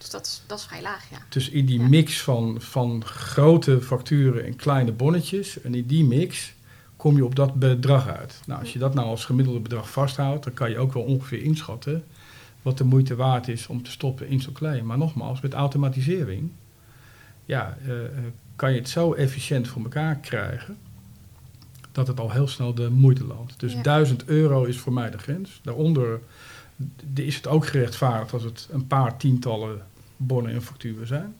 dus 0.00 0.10
dat 0.10 0.26
is, 0.26 0.42
dat 0.46 0.58
is 0.58 0.64
vrij 0.64 0.82
laag, 0.82 1.10
ja. 1.10 1.18
Dus 1.28 1.48
in 1.48 1.66
die 1.66 1.80
Ja. 1.80 1.88
mix 1.88 2.20
van, 2.22 2.56
van 2.60 3.04
grote 3.04 3.80
facturen 3.82 4.44
en 4.44 4.56
kleine 4.56 4.92
bonnetjes, 4.92 5.60
en 5.60 5.74
in 5.74 5.86
die 5.86 6.04
mix 6.04 6.52
kom 6.96 7.16
je 7.16 7.24
op 7.24 7.34
dat 7.34 7.54
bedrag 7.54 8.08
uit. 8.08 8.40
Nou, 8.46 8.60
als 8.60 8.72
je 8.72 8.78
dat 8.78 8.94
nou 8.94 9.06
als 9.06 9.24
gemiddelde 9.24 9.60
bedrag 9.60 9.90
vasthoudt, 9.90 10.44
dan 10.44 10.52
kan 10.52 10.70
je 10.70 10.78
ook 10.78 10.92
wel 10.92 11.02
ongeveer 11.02 11.42
inschatten 11.42 12.04
wat 12.62 12.78
de 12.78 12.84
moeite 12.84 13.14
waard 13.16 13.48
is 13.48 13.66
om 13.66 13.82
te 13.82 13.90
stoppen 13.90 14.28
in 14.28 14.40
zo'n 14.40 14.52
claim. 14.52 14.86
Maar 14.86 14.98
nogmaals, 14.98 15.40
met 15.40 15.52
automatisering, 15.52 16.50
ja, 17.44 17.76
eh, 17.86 18.04
eh, 18.04 18.10
kan 18.56 18.72
je 18.72 18.78
het 18.78 18.88
zo 18.88 19.12
efficiënt 19.12 19.68
voor 19.68 19.82
elkaar 19.82 20.16
krijgen 20.16 20.76
dat 21.92 22.06
het 22.06 22.20
al 22.20 22.30
heel 22.30 22.48
snel 22.48 22.74
de 22.74 22.90
moeite 22.90 23.24
loont. 23.24 23.54
Dus 23.60 23.72
Ja. 23.72 23.82
1000 23.82 24.24
euro 24.24 24.64
is 24.64 24.78
voor 24.78 24.92
mij 24.92 25.10
de 25.10 25.18
grens. 25.18 25.60
Daaronder 25.62 26.20
is 27.14 27.36
het 27.36 27.46
ook 27.46 27.66
gerechtvaardigd 27.66 28.32
als 28.32 28.42
het 28.42 28.68
een 28.70 28.86
paar 28.86 29.16
tientallen 29.16 29.86
bonnen 30.26 30.52
en 30.52 30.62
facturen 30.62 31.06
zijn. 31.06 31.34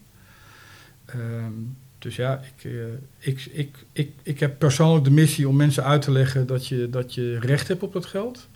Ehm, 1.05 1.53
dus 2.01 2.15
ja, 2.15 2.41
ik, 2.55 2.71
eh, 2.71 2.71
ik, 3.17 3.45
ik, 3.51 3.85
ik, 3.91 4.11
ik 4.23 4.39
heb 4.39 4.59
persoonlijk 4.59 5.03
de 5.03 5.11
missie 5.11 5.47
om 5.47 5.55
mensen 5.55 5.83
uit 5.83 6.01
te 6.01 6.11
leggen 6.11 6.47
dat 6.47 6.67
je, 6.67 6.89
dat 6.89 7.13
je 7.13 7.39
recht 7.39 7.67
hebt 7.67 7.83
op 7.83 7.93
dat 7.93 8.05
geld. 8.05 8.47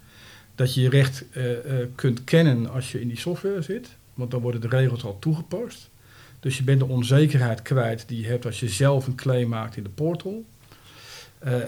Dat 0.56 0.74
je 0.74 0.82
je 0.82 0.90
recht 0.90 1.26
eh, 1.32 1.82
eh, 1.82 1.88
kunt 1.96 2.24
kennen 2.24 2.70
als 2.70 2.92
je 2.92 3.02
in 3.02 3.08
die 3.08 3.18
software 3.18 3.62
zit. 3.62 3.90
Want 4.14 4.32
dan 4.32 4.42
worden 4.42 4.62
de 4.62 4.68
regels 4.68 5.04
al 5.04 5.20
toegepast. 5.20 5.90
Dus 6.40 6.58
je 6.58 6.64
bent 6.64 6.80
de 6.80 6.88
onzekerheid 6.88 7.62
kwijt 7.62 8.04
die 8.08 8.22
je 8.22 8.28
hebt 8.28 8.46
als 8.46 8.60
je 8.60 8.70
zelf 8.70 9.08
een 9.08 9.16
claim 9.16 9.50
maakt 9.50 9.78
in 9.78 9.84
de 9.84 9.90
portal. 9.90 10.46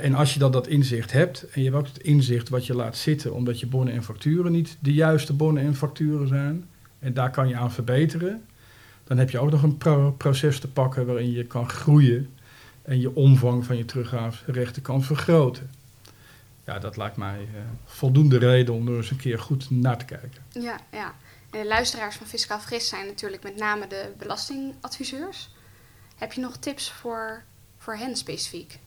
En 0.01 0.13
als 0.13 0.33
je 0.33 0.39
dan 0.39 0.51
dat 0.51 0.67
inzicht 0.67 1.11
hebt, 1.11 1.45
en 1.49 1.61
je 1.61 1.69
hebt 1.69 1.79
ook 1.79 1.93
het 1.93 2.03
inzicht 2.03 2.49
wat 2.49 2.65
je 2.65 2.73
laat 2.73 2.97
zitten, 2.97 3.33
omdat 3.33 3.59
je 3.59 3.67
bonnen 3.67 3.93
en 3.93 4.03
facturen 4.03 4.51
niet 4.51 4.77
de 4.79 4.93
juiste 4.93 5.33
bonnen 5.33 5.63
en 5.63 5.75
facturen 5.75 6.27
zijn, 6.27 6.65
en 7.07 7.13
daar 7.13 7.31
kan 7.31 7.47
je 7.47 7.55
aan 7.55 7.71
verbeteren, 7.71 8.45
dan 9.03 9.17
heb 9.17 9.29
je 9.29 9.39
ook 9.39 9.51
nog 9.51 9.63
een 9.63 9.77
pro- 9.77 10.11
proces 10.11 10.59
te 10.59 10.67
pakken 10.67 11.05
waarin 11.05 11.31
je 11.31 11.45
kan 11.45 11.69
groeien 11.69 12.33
en 12.81 12.99
je 12.99 13.15
omvang 13.15 13.65
van 13.65 13.77
je 13.77 13.85
teruggaafrechten 13.85 14.81
kan 14.81 15.03
vergroten. 15.03 15.71
Ja, 16.65 16.79
dat 16.79 16.97
lijkt 16.97 17.17
mij 17.17 17.39
eh, 17.39 17.61
voldoende 17.85 18.37
reden 18.37 18.73
om 18.73 18.87
er 18.87 18.95
eens 18.95 19.11
een 19.11 19.17
keer 19.17 19.39
goed 19.39 19.69
naar 19.69 19.97
te 19.97 20.05
kijken. 20.05 20.41
Ja, 20.49 20.79
ja. 20.91 21.13
En 21.51 21.59
de 21.61 21.67
luisteraars 21.67 22.15
van 22.15 22.27
Fiscaal 22.27 22.59
Fris 22.59 22.87
zijn 22.87 23.05
natuurlijk 23.05 23.43
met 23.43 23.55
name 23.55 23.87
de 23.87 24.11
belastingadviseurs. 24.17 25.49
Heb 26.15 26.33
je 26.33 26.41
nog 26.41 26.57
tips 26.57 26.91
voor, 26.91 27.43
voor 27.77 27.95
hen 27.95 28.15
specifiek? 28.15 28.79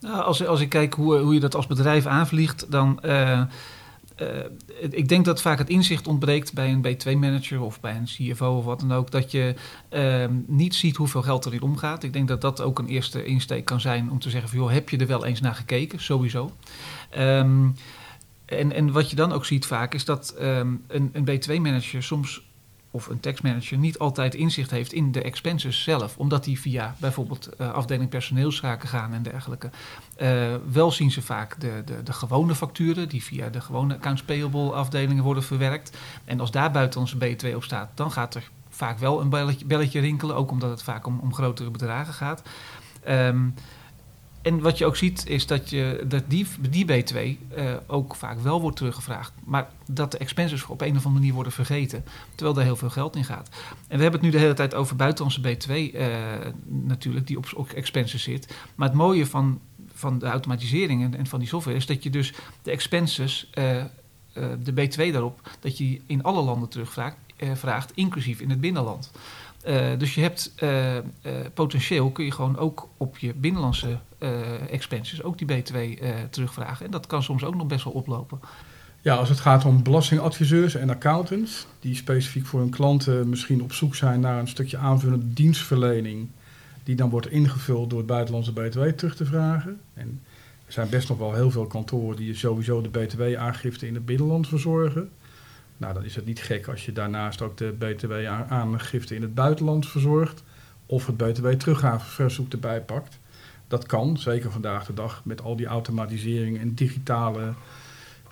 Nou, 0.00 0.22
als, 0.22 0.46
als 0.46 0.60
ik 0.60 0.68
kijk 0.68 0.94
hoe, 0.94 1.18
hoe 1.18 1.34
je 1.34 1.40
dat 1.40 1.54
als 1.54 1.66
bedrijf 1.66 2.06
aanvliegt, 2.06 2.70
dan. 2.70 3.02
eh, 3.02 3.42
eh, 4.16 4.26
ik 4.90 5.08
denk 5.08 5.24
dat 5.24 5.42
vaak 5.42 5.58
het 5.58 5.68
inzicht 5.68 6.06
ontbreekt 6.06 6.52
bij 6.52 6.70
een 6.70 6.86
B2-manager 6.86 7.60
of 7.60 7.80
bij 7.80 7.96
een 7.96 8.04
CFO 8.04 8.56
of 8.56 8.64
wat 8.64 8.80
dan 8.80 8.92
ook, 8.92 9.10
dat 9.10 9.30
je 9.30 9.54
eh, 9.88 10.24
niet 10.46 10.74
ziet 10.74 10.96
hoeveel 10.96 11.22
geld 11.22 11.46
erin 11.46 11.62
omgaat. 11.62 12.02
Ik 12.02 12.12
denk 12.12 12.28
dat 12.28 12.40
dat 12.40 12.60
ook 12.60 12.78
een 12.78 12.88
eerste 12.88 13.24
insteek 13.24 13.64
kan 13.64 13.80
zijn 13.80 14.10
om 14.10 14.18
te 14.18 14.30
zeggen: 14.30 14.48
van, 14.50 14.58
joh, 14.58 14.70
heb 14.70 14.88
je 14.88 14.96
er 14.96 15.06
wel 15.06 15.24
eens 15.24 15.40
naar 15.40 15.54
gekeken? 15.54 16.00
Sowieso. 16.00 16.50
Ehm, 17.10 17.68
en, 18.44 18.72
en 18.72 18.92
wat 18.92 19.10
je 19.10 19.16
dan 19.16 19.32
ook 19.32 19.44
ziet 19.44 19.66
vaak 19.66 19.94
is 19.94 20.04
dat 20.04 20.30
ehm, 20.38 20.74
een, 20.86 21.10
een 21.12 21.28
B2-manager 21.30 22.02
soms 22.02 22.44
of 22.96 23.06
een 23.06 23.20
taxmanager 23.20 23.78
niet 23.78 23.98
altijd 23.98 24.34
inzicht 24.34 24.70
heeft 24.70 24.92
in 24.92 25.12
de 25.12 25.22
expenses 25.22 25.82
zelf. 25.82 26.16
Omdat 26.16 26.44
die 26.44 26.60
via 26.60 26.94
bijvoorbeeld 26.98 27.46
eh, 27.46 27.72
afdeling 27.72 28.08
personeelszaken 28.10 28.88
gaan 28.88 29.12
en 29.12 29.22
dergelijke. 29.22 29.70
Eh, 30.16 30.54
wel 30.72 30.90
zien 30.90 31.10
ze 31.10 31.22
vaak 31.22 31.60
de, 31.60 31.82
de, 31.84 32.02
de 32.02 32.12
gewone 32.12 32.54
facturen 32.54 33.08
die 33.08 33.22
via 33.22 33.48
de 33.48 33.60
gewone 33.60 33.94
accounts 33.94 34.22
payable 34.22 34.72
afdelingen 34.72 35.24
worden 35.24 35.42
verwerkt. 35.42 35.96
En 36.24 36.40
als 36.40 36.50
daar 36.50 36.70
buiten 36.70 37.00
onze 37.00 37.16
B2 37.16 37.54
op 37.54 37.64
staat, 37.64 37.90
dan 37.94 38.12
gaat 38.12 38.34
er 38.34 38.50
vaak 38.68 38.98
wel 38.98 39.20
een 39.20 39.28
belletje, 39.28 39.64
belletje 39.64 40.00
rinkelen. 40.00 40.36
Ook 40.36 40.50
omdat 40.50 40.70
het 40.70 40.82
vaak 40.82 41.06
om, 41.06 41.18
om 41.18 41.34
grotere 41.34 41.70
bedragen 41.70 42.14
gaat. 42.14 42.42
Ehm, 43.02 43.48
en 44.46 44.60
wat 44.60 44.78
je 44.78 44.86
ook 44.86 44.96
ziet 44.96 45.26
is 45.26 45.46
dat, 45.46 45.70
je, 45.70 46.04
dat 46.08 46.22
die, 46.28 46.46
die 46.70 46.86
B2 46.86 47.14
eh, 47.14 47.74
ook 47.86 48.14
vaak 48.14 48.40
wel 48.40 48.60
wordt 48.60 48.76
teruggevraagd. 48.76 49.32
Maar 49.44 49.68
dat 49.86 50.10
de 50.10 50.18
expenses 50.18 50.66
op 50.66 50.80
een 50.80 50.88
of 50.88 50.96
andere 50.96 51.14
manier 51.14 51.32
worden 51.32 51.52
vergeten. 51.52 52.04
Terwijl 52.34 52.56
daar 52.56 52.64
heel 52.64 52.76
veel 52.76 52.90
geld 52.90 53.16
in 53.16 53.24
gaat. 53.24 53.48
En 53.88 53.96
we 53.96 54.02
hebben 54.02 54.12
het 54.12 54.22
nu 54.22 54.30
de 54.30 54.38
hele 54.38 54.54
tijd 54.54 54.74
over 54.74 54.96
buitenlandse 54.96 55.40
B2 55.40 55.94
eh, 55.94 56.08
natuurlijk, 56.64 57.26
die 57.26 57.38
op, 57.38 57.70
expenses 57.74 58.22
zit. 58.22 58.54
Maar 58.74 58.88
het 58.88 58.96
mooie 58.96 59.26
van, 59.26 59.60
van 59.92 60.18
de 60.18 60.26
automatisering 60.26 61.14
en, 61.14 61.26
van 61.26 61.38
die 61.38 61.48
software 61.48 61.76
is 61.76 61.86
dat 61.86 62.02
je 62.02 62.10
dus 62.10 62.32
de 62.62 62.70
expenses, 62.70 63.50
eh, 63.52 63.82
de 64.62 64.72
B2 64.72 65.12
daarop, 65.12 65.50
dat 65.60 65.78
je 65.78 66.00
in 66.06 66.22
alle 66.22 66.42
landen 66.42 66.68
terugvraagt, 66.68 67.16
vraagt, 67.54 67.92
inclusief 67.94 68.40
in 68.40 68.50
het 68.50 68.60
binnenland. 68.60 69.10
Eh, 69.66 69.98
dus 69.98 70.14
je 70.14 70.20
hebt 70.20 70.52
eh, 70.56 70.96
eh, 70.96 71.02
potentieel 71.54 72.10
kun 72.10 72.24
je 72.24 72.30
gewoon 72.30 72.58
ook 72.58 72.88
op 72.96 73.18
je 73.18 73.34
binnenlandse 73.34 73.98
expenses 74.70 75.22
ook 75.22 75.38
die 75.38 75.46
B2 75.46 75.74
eh, 75.74 76.10
terugvragen. 76.30 76.84
En 76.84 76.90
dat 76.90 77.06
kan 77.06 77.22
soms 77.22 77.44
ook 77.44 77.54
nog 77.54 77.66
best 77.66 77.84
wel 77.84 77.92
oplopen. 77.92 78.40
Ja, 79.02 79.14
als 79.14 79.28
het 79.28 79.40
gaat 79.40 79.64
om 79.64 79.82
belastingadviseurs 79.82 80.74
en 80.74 80.90
accountants, 80.90 81.66
die 81.80 81.94
specifiek 81.94 82.46
voor 82.46 82.60
hun 82.60 82.70
klanten 82.70 83.28
misschien 83.28 83.62
op 83.62 83.72
zoek 83.72 83.94
zijn 83.94 84.20
naar 84.20 84.38
een 84.38 84.48
stukje 84.48 84.76
aanvullende 84.76 85.32
dienstverlening, 85.32 86.28
die 86.84 86.96
dan 86.96 87.10
wordt 87.10 87.30
ingevuld 87.30 87.90
door 87.90 87.98
het 87.98 88.08
buitenlandse 88.08 88.52
BTW 88.52 88.82
terug 88.82 89.16
te 89.16 89.24
vragen. 89.24 89.80
En 89.94 90.20
er 90.66 90.72
zijn 90.72 90.88
best 90.88 91.08
nog 91.08 91.18
wel 91.18 91.34
heel 91.34 91.50
veel 91.50 91.66
kantoren 91.66 92.16
die 92.16 92.34
sowieso 92.34 92.80
de 92.80 92.88
BTW-aangifte 92.88 93.86
in 93.86 93.94
het 93.94 94.06
binnenland 94.06 94.48
verzorgen. 94.48 95.10
Nou, 95.76 95.94
dan 95.94 96.04
is 96.04 96.16
het 96.16 96.26
niet 96.26 96.40
gek 96.42 96.68
als 96.68 96.84
je 96.84 96.92
daarnaast 96.92 97.42
ook 97.42 97.56
de 97.56 97.74
BTW-aangifte 97.78 99.14
in 99.14 99.22
het 99.22 99.34
buitenland 99.34 99.88
verzorgt, 99.88 100.42
of 100.86 101.06
het 101.06 101.16
BTW-teruggaveverzoek 101.16 102.52
erbij 102.52 102.80
pakt. 102.80 103.18
Dat 103.68 103.86
kan, 103.86 104.18
zeker 104.18 104.50
vandaag 104.50 104.86
de 104.86 104.94
dag, 104.94 105.24
met 105.24 105.42
al 105.42 105.56
die 105.56 105.66
automatisering 105.66 106.58
en 106.58 106.74
digitale 106.74 107.52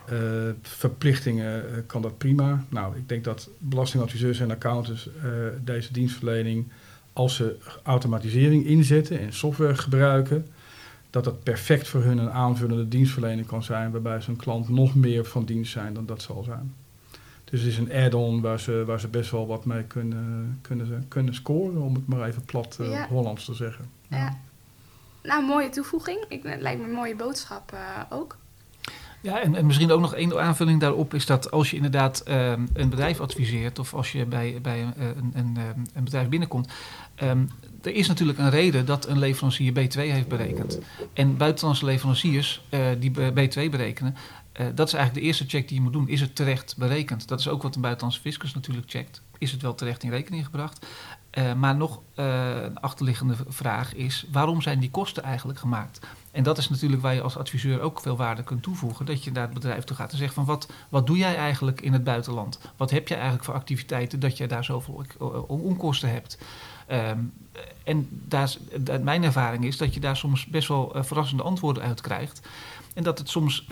eh, 0.05 0.19
verplichtingen 0.63 1.71
eh, 1.71 1.79
kan 1.87 2.03
dat 2.03 2.19
prima. 2.19 2.65
Nou, 2.69 2.97
ik 2.97 3.09
denk 3.09 3.25
dat 3.25 3.51
belastingadviseurs 3.59 4.41
en 4.41 4.51
accountants 4.51 5.09
eh, 5.23 5.31
deze 5.65 5.93
dienstverlening, 5.93 6.69
als 7.13 7.35
ze 7.35 7.57
automatisering 7.83 8.67
inzetten 8.67 9.19
en 9.19 9.33
software 9.33 9.77
gebruiken, 9.77 10.47
dat 11.11 11.25
dat 11.25 11.43
perfect 11.43 11.89
voor 11.89 12.03
hun 12.03 12.19
een 12.19 12.31
aanvullende 12.31 12.89
dienstverlening 12.89 13.47
kan 13.47 13.63
zijn, 13.63 13.91
waarbij 13.91 14.21
zo'n 14.21 14.37
klant 14.37 14.69
nog 14.69 14.95
meer 14.95 15.25
van 15.25 15.45
dienst 15.45 15.73
zijn 15.73 15.95
dan 15.95 16.07
dat 16.07 16.23
zal 16.23 16.43
zijn. 16.43 16.75
Dus 17.55 17.62
het 17.62 17.73
is 17.73 17.79
een 17.79 17.93
add-on 17.93 18.40
waar 18.40 18.61
ze, 18.61 18.85
waar 18.87 19.01
ze 19.01 19.09
best 19.09 19.31
wel 19.31 19.47
wat 19.47 19.64
mee 19.64 19.83
kunnen, 19.83 20.59
kunnen, 20.62 21.05
kunnen 21.09 21.35
scoren, 21.35 21.83
om 21.83 21.95
het 21.95 22.07
maar 22.07 22.29
even 22.29 22.45
plat 22.45 22.77
eh, 22.81 22.90
Ja. 22.90 23.07
Hollands 23.09 23.45
te 23.45 23.55
zeggen. 23.55 23.85
Ja. 24.09 24.38
Nou, 25.23 25.45
mooie 25.45 25.69
toevoeging. 25.69 26.25
Ik, 26.29 26.43
het 26.43 26.61
lijkt 26.61 26.81
me 26.81 26.87
een 26.87 26.95
mooie 26.95 27.17
boodschap 27.17 27.73
eh, 27.73 27.79
ook. 28.11 28.37
Ja, 29.21 29.40
en, 29.40 29.55
en 29.55 29.67
misschien 29.67 29.90
ook 29.90 30.01
nog 30.01 30.14
één 30.14 30.40
aanvulling 30.40 30.81
daarop 30.81 31.14
is 31.14 31.27
dat 31.27 31.51
als 31.51 31.71
je 31.71 31.77
inderdaad 31.77 32.21
ehm, 32.21 32.67
een 32.73 32.88
bedrijf 32.88 33.21
adviseert 33.21 33.79
of 33.79 33.95
als 33.95 34.12
je 34.12 34.25
bij, 34.27 34.59
bij 34.62 34.83
een, 34.83 34.93
een, 34.97 35.33
een, 35.35 35.57
ehm, 35.57 35.79
een 35.95 36.05
bedrijf 36.05 36.29
binnenkomt, 36.29 36.73
ehm, 37.14 37.45
er 37.83 37.95
is 37.95 38.09
natuurlijk 38.09 38.38
een 38.38 38.51
reden 38.51 38.87
dat 38.87 39.07
een 39.09 39.19
leverancier 39.19 39.73
B2 39.73 40.01
heeft 40.01 40.29
berekend. 40.29 40.79
En 41.12 41.37
buitenlandse 41.37 41.85
leveranciers 41.85 42.64
eh, 42.69 42.81
die 42.99 43.11
B- 43.11 43.31
B2 43.40 43.71
berekenen, 43.71 44.17
eh, 44.55 44.67
dat 44.75 44.87
is 44.87 44.95
eigenlijk 44.95 45.14
de 45.14 45.21
eerste 45.21 45.45
check 45.49 45.69
die 45.69 45.77
je 45.77 45.83
moet 45.83 45.93
doen. 45.93 46.09
Is 46.09 46.21
het 46.21 46.37
terecht 46.37 46.77
berekend? 46.77 47.29
Dat 47.29 47.40
is 47.40 47.49
ook 47.49 47.62
wat 47.62 47.75
een 47.75 47.81
buitenlandse 47.81 48.21
fiscus 48.21 48.55
natuurlijk 48.55 48.90
checkt. 48.90 49.23
Is 49.38 49.53
het 49.53 49.62
wel 49.62 49.75
terecht 49.75 50.03
in 50.03 50.11
rekening 50.11 50.45
gebracht? 50.45 50.87
Eh, 51.31 51.53
maar 51.55 51.77
nog 51.77 52.01
eh, 52.14 52.62
een 52.62 52.81
achterliggende 52.81 53.37
vraag 53.49 53.95
is: 53.95 54.27
waarom 54.33 54.62
zijn 54.62 54.81
die 54.81 54.90
kosten 54.90 55.23
eigenlijk 55.23 55.59
gemaakt? 55.59 56.07
En 56.31 56.43
dat 56.43 56.59
is 56.59 56.69
natuurlijk 56.69 57.03
waar 57.03 57.14
je 57.14 57.23
als 57.23 57.37
adviseur 57.37 57.81
ook 57.81 58.01
veel 58.01 58.17
waarde 58.17 58.43
kunt 58.43 58.62
toevoegen. 58.62 59.07
Dat 59.07 59.25
je 59.25 59.33
naar 59.33 59.45
het 59.45 59.55
bedrijf 59.55 59.85
toe 59.85 59.97
gaat 59.97 60.12
en 60.12 60.19
zegt 60.19 60.35
van 60.35 60.45
wat, 60.45 60.73
wat 60.88 61.07
doe 61.07 61.17
jij 61.17 61.37
eigenlijk 61.37 61.81
in 61.81 61.93
het 61.93 62.05
buitenland? 62.05 62.59
Wat 62.77 62.90
heb 62.90 63.09
je 63.09 63.14
eigenlijk 63.14 63.45
voor 63.45 63.55
activiteiten 63.55 64.21
dat 64.21 64.37
je 64.37 64.47
daar 64.47 64.64
zoveel 64.64 65.05
onkosten 65.47 66.11
hebt? 66.11 66.38
Ehm, 66.87 67.19
en 67.85 68.09
mijn 69.03 69.25
ervaring 69.25 69.64
is 69.64 69.77
dat 69.77 69.95
je 69.95 70.01
daar 70.01 70.17
soms 70.17 70.47
best 70.47 70.69
wel 70.69 70.97
verrassende 70.97 71.43
antwoorden 71.43 71.83
uit 71.83 72.01
krijgt. 72.01 72.49
En 72.95 73.03
dat 73.03 73.19
het 73.19 73.29
soms 73.29 73.67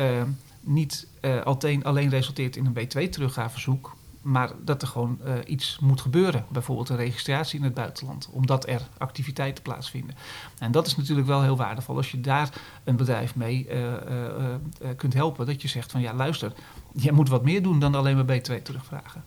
niet 0.62 1.06
alleen, 1.44 1.84
alleen 1.84 2.10
resulteert 2.10 2.56
in 2.56 2.66
een 2.66 2.88
B2-teruggaveverzoek, 2.88 3.96
maar 4.22 4.50
dat 4.64 4.82
er 4.82 4.88
gewoon 4.88 5.18
uh, 5.24 5.34
iets 5.46 5.78
moet 5.80 6.00
gebeuren. 6.00 6.44
Bijvoorbeeld 6.48 6.88
een 6.88 6.96
registratie 6.96 7.58
in 7.58 7.64
het 7.64 7.74
buitenland, 7.74 8.28
omdat 8.32 8.68
er 8.68 8.88
activiteiten 8.98 9.62
plaatsvinden. 9.62 10.16
En 10.58 10.72
dat 10.72 10.86
is 10.86 10.96
natuurlijk 10.96 11.26
wel 11.26 11.42
heel 11.42 11.56
waardevol 11.56 11.96
als 11.96 12.10
je 12.10 12.20
daar 12.20 12.48
een 12.84 12.96
bedrijf 12.96 13.36
mee 13.36 13.66
uh, 13.70 13.82
uh, 13.82 14.88
kunt 14.96 15.14
helpen. 15.14 15.46
Dat 15.46 15.62
je 15.62 15.68
zegt 15.68 15.90
van 15.90 16.00
ja, 16.00 16.14
luister, 16.14 16.52
je 16.94 17.12
moet 17.12 17.28
wat 17.28 17.44
meer 17.44 17.62
doen 17.62 17.78
dan 17.78 17.94
alleen 17.94 18.16
maar 18.16 18.38
B2 18.38 18.62
terugvragen. 18.62 19.24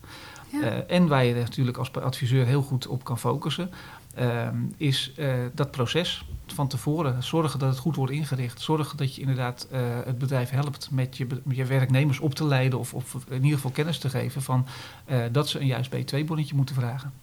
Ja. 0.62 0.84
en 0.88 1.08
waar 1.08 1.26
je 1.26 1.34
natuurlijk 1.34 1.78
als 1.78 1.94
adviseur 1.94 2.46
heel 2.46 2.62
goed 2.62 2.88
op 2.88 3.04
kan 3.04 3.20
focussen, 3.20 3.72
Ehm, 4.16 4.58
is 4.78 5.14
dat 5.54 5.72
proces 5.72 6.26
van 6.54 6.68
tevoren. 6.68 7.24
Zorgen 7.24 7.60
dat 7.60 7.70
het 7.70 7.78
goed 7.78 7.96
wordt 7.96 8.12
ingericht. 8.12 8.62
Zorgen 8.62 8.98
dat 8.98 9.16
je 9.16 9.22
inderdaad 9.22 9.68
uh, 9.72 9.80
het 10.06 10.18
bedrijf 10.18 10.50
helpt 10.50 10.92
met 10.92 11.18
je, 11.18 11.28
je, 11.48 11.66
werknemers 11.66 12.20
op 12.20 12.36
te 12.36 12.46
leiden 12.46 12.80
of, 12.80 12.94
of, 12.94 13.16
in 13.28 13.44
ieder 13.44 13.56
geval 13.56 13.72
kennis 13.72 13.98
te 13.98 14.10
geven 14.10 14.42
van 14.42 14.66
uh, 15.08 15.26
dat 15.32 15.50
ze 15.50 15.60
een 15.60 15.66
juist 15.66 15.96
B2-bonnetje 15.96 16.56
moeten 16.56 16.76
vragen. 16.76 17.14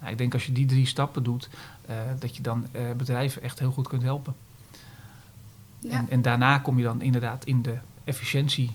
Nou, 0.00 0.12
ik 0.12 0.18
denk 0.18 0.32
als 0.32 0.46
je 0.46 0.52
die 0.52 0.66
drie 0.66 0.86
stappen 0.86 1.22
doet, 1.22 1.48
dat 2.18 2.36
je 2.36 2.42
dan 2.42 2.66
bedrijven 2.96 3.42
echt 3.42 3.58
heel 3.58 3.70
goed 3.70 3.88
kunt 3.88 4.02
helpen. 4.02 4.34
Ja. 5.78 5.90
En, 5.90 6.10
en, 6.10 6.22
daarna 6.22 6.58
kom 6.58 6.78
je 6.78 6.84
dan 6.84 7.02
inderdaad 7.02 7.44
in 7.44 7.62
de 7.62 7.78
efficiëntie 8.04 8.70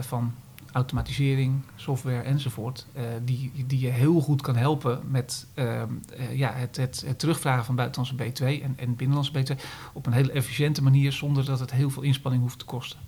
van 0.00 0.34
automatisering, 0.76 1.62
software 1.76 2.22
enzovoort, 2.22 2.86
uh, 2.96 3.02
die, 3.24 3.52
die 3.66 3.80
je 3.80 3.88
heel 3.88 4.20
goed 4.20 4.42
kan 4.42 4.56
helpen 4.56 5.00
met 5.10 5.46
uh, 5.54 5.64
uh, 5.64 6.36
ja, 6.36 6.52
het, 6.52 6.76
het, 6.76 7.02
het, 7.06 7.18
terugvragen 7.18 7.64
van 7.64 7.74
buitenlandse 7.74 8.24
B2 8.24 8.62
en, 8.62 8.74
en 8.76 8.96
binnenlandse 8.96 9.32
B2 9.32 9.60
op 9.92 10.06
een 10.06 10.12
hele 10.12 10.32
efficiënte 10.32 10.82
manier 10.82 11.12
zonder 11.12 11.44
dat 11.44 11.60
het 11.60 11.70
heel 11.70 11.90
veel 11.90 12.02
inspanning 12.02 12.42
hoeft 12.42 12.58
te 12.58 12.64
kosten. 12.64 12.98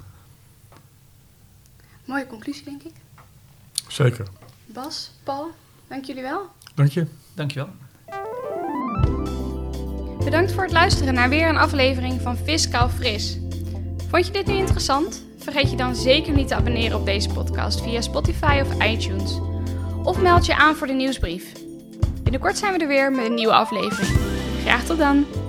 Mooie 2.05 2.27
conclusie, 2.27 2.65
denk 2.65 2.83
ik. 2.83 2.95
Zeker. 3.89 4.29
Bas, 4.67 5.11
Paul, 5.23 5.51
dank 5.89 6.05
jullie 6.05 6.23
wel. 6.23 6.47
Dank 6.75 6.91
je. 6.91 7.07
Dank 7.35 7.51
je 7.51 7.59
wel. 7.59 7.71
Bedankt 10.25 10.53
voor 10.53 10.63
het 10.63 10.73
luisteren 10.73 11.15
naar 11.15 11.29
weer 11.29 11.49
een 11.49 11.57
aflevering 11.57 12.21
van 12.21 12.37
Fiscaal 12.37 12.89
Fris. 12.89 13.39
Vond 14.11 14.27
je 14.27 14.33
dit 14.33 14.47
nu 14.47 14.55
interessant? 14.55 15.27
Vergeet 15.39 15.71
je 15.71 15.77
dan 15.77 15.95
zeker 15.95 16.33
niet 16.33 16.49
te 16.49 16.55
abonneren 16.55 16.99
op 16.99 17.07
deze 17.07 17.29
podcast 17.29 17.83
via 17.83 18.01
Spotify 18.01 18.63
of 18.63 18.85
iTunes. 18.85 19.39
Of 20.03 20.21
meld 20.21 20.47
je 20.47 20.57
aan 20.57 20.75
voor 20.75 20.87
de 20.87 20.93
nieuwsbrief. 20.93 21.53
Binnenkort 22.23 22.59
zijn 22.59 22.73
we 22.73 22.79
er 22.79 22.89
weer 22.89 23.11
met 23.11 23.27
een 23.27 23.35
nieuwe 23.35 23.53
aflevering. 23.53 24.19
Graag 24.65 24.85
tot 24.85 24.99
dan! 24.99 25.48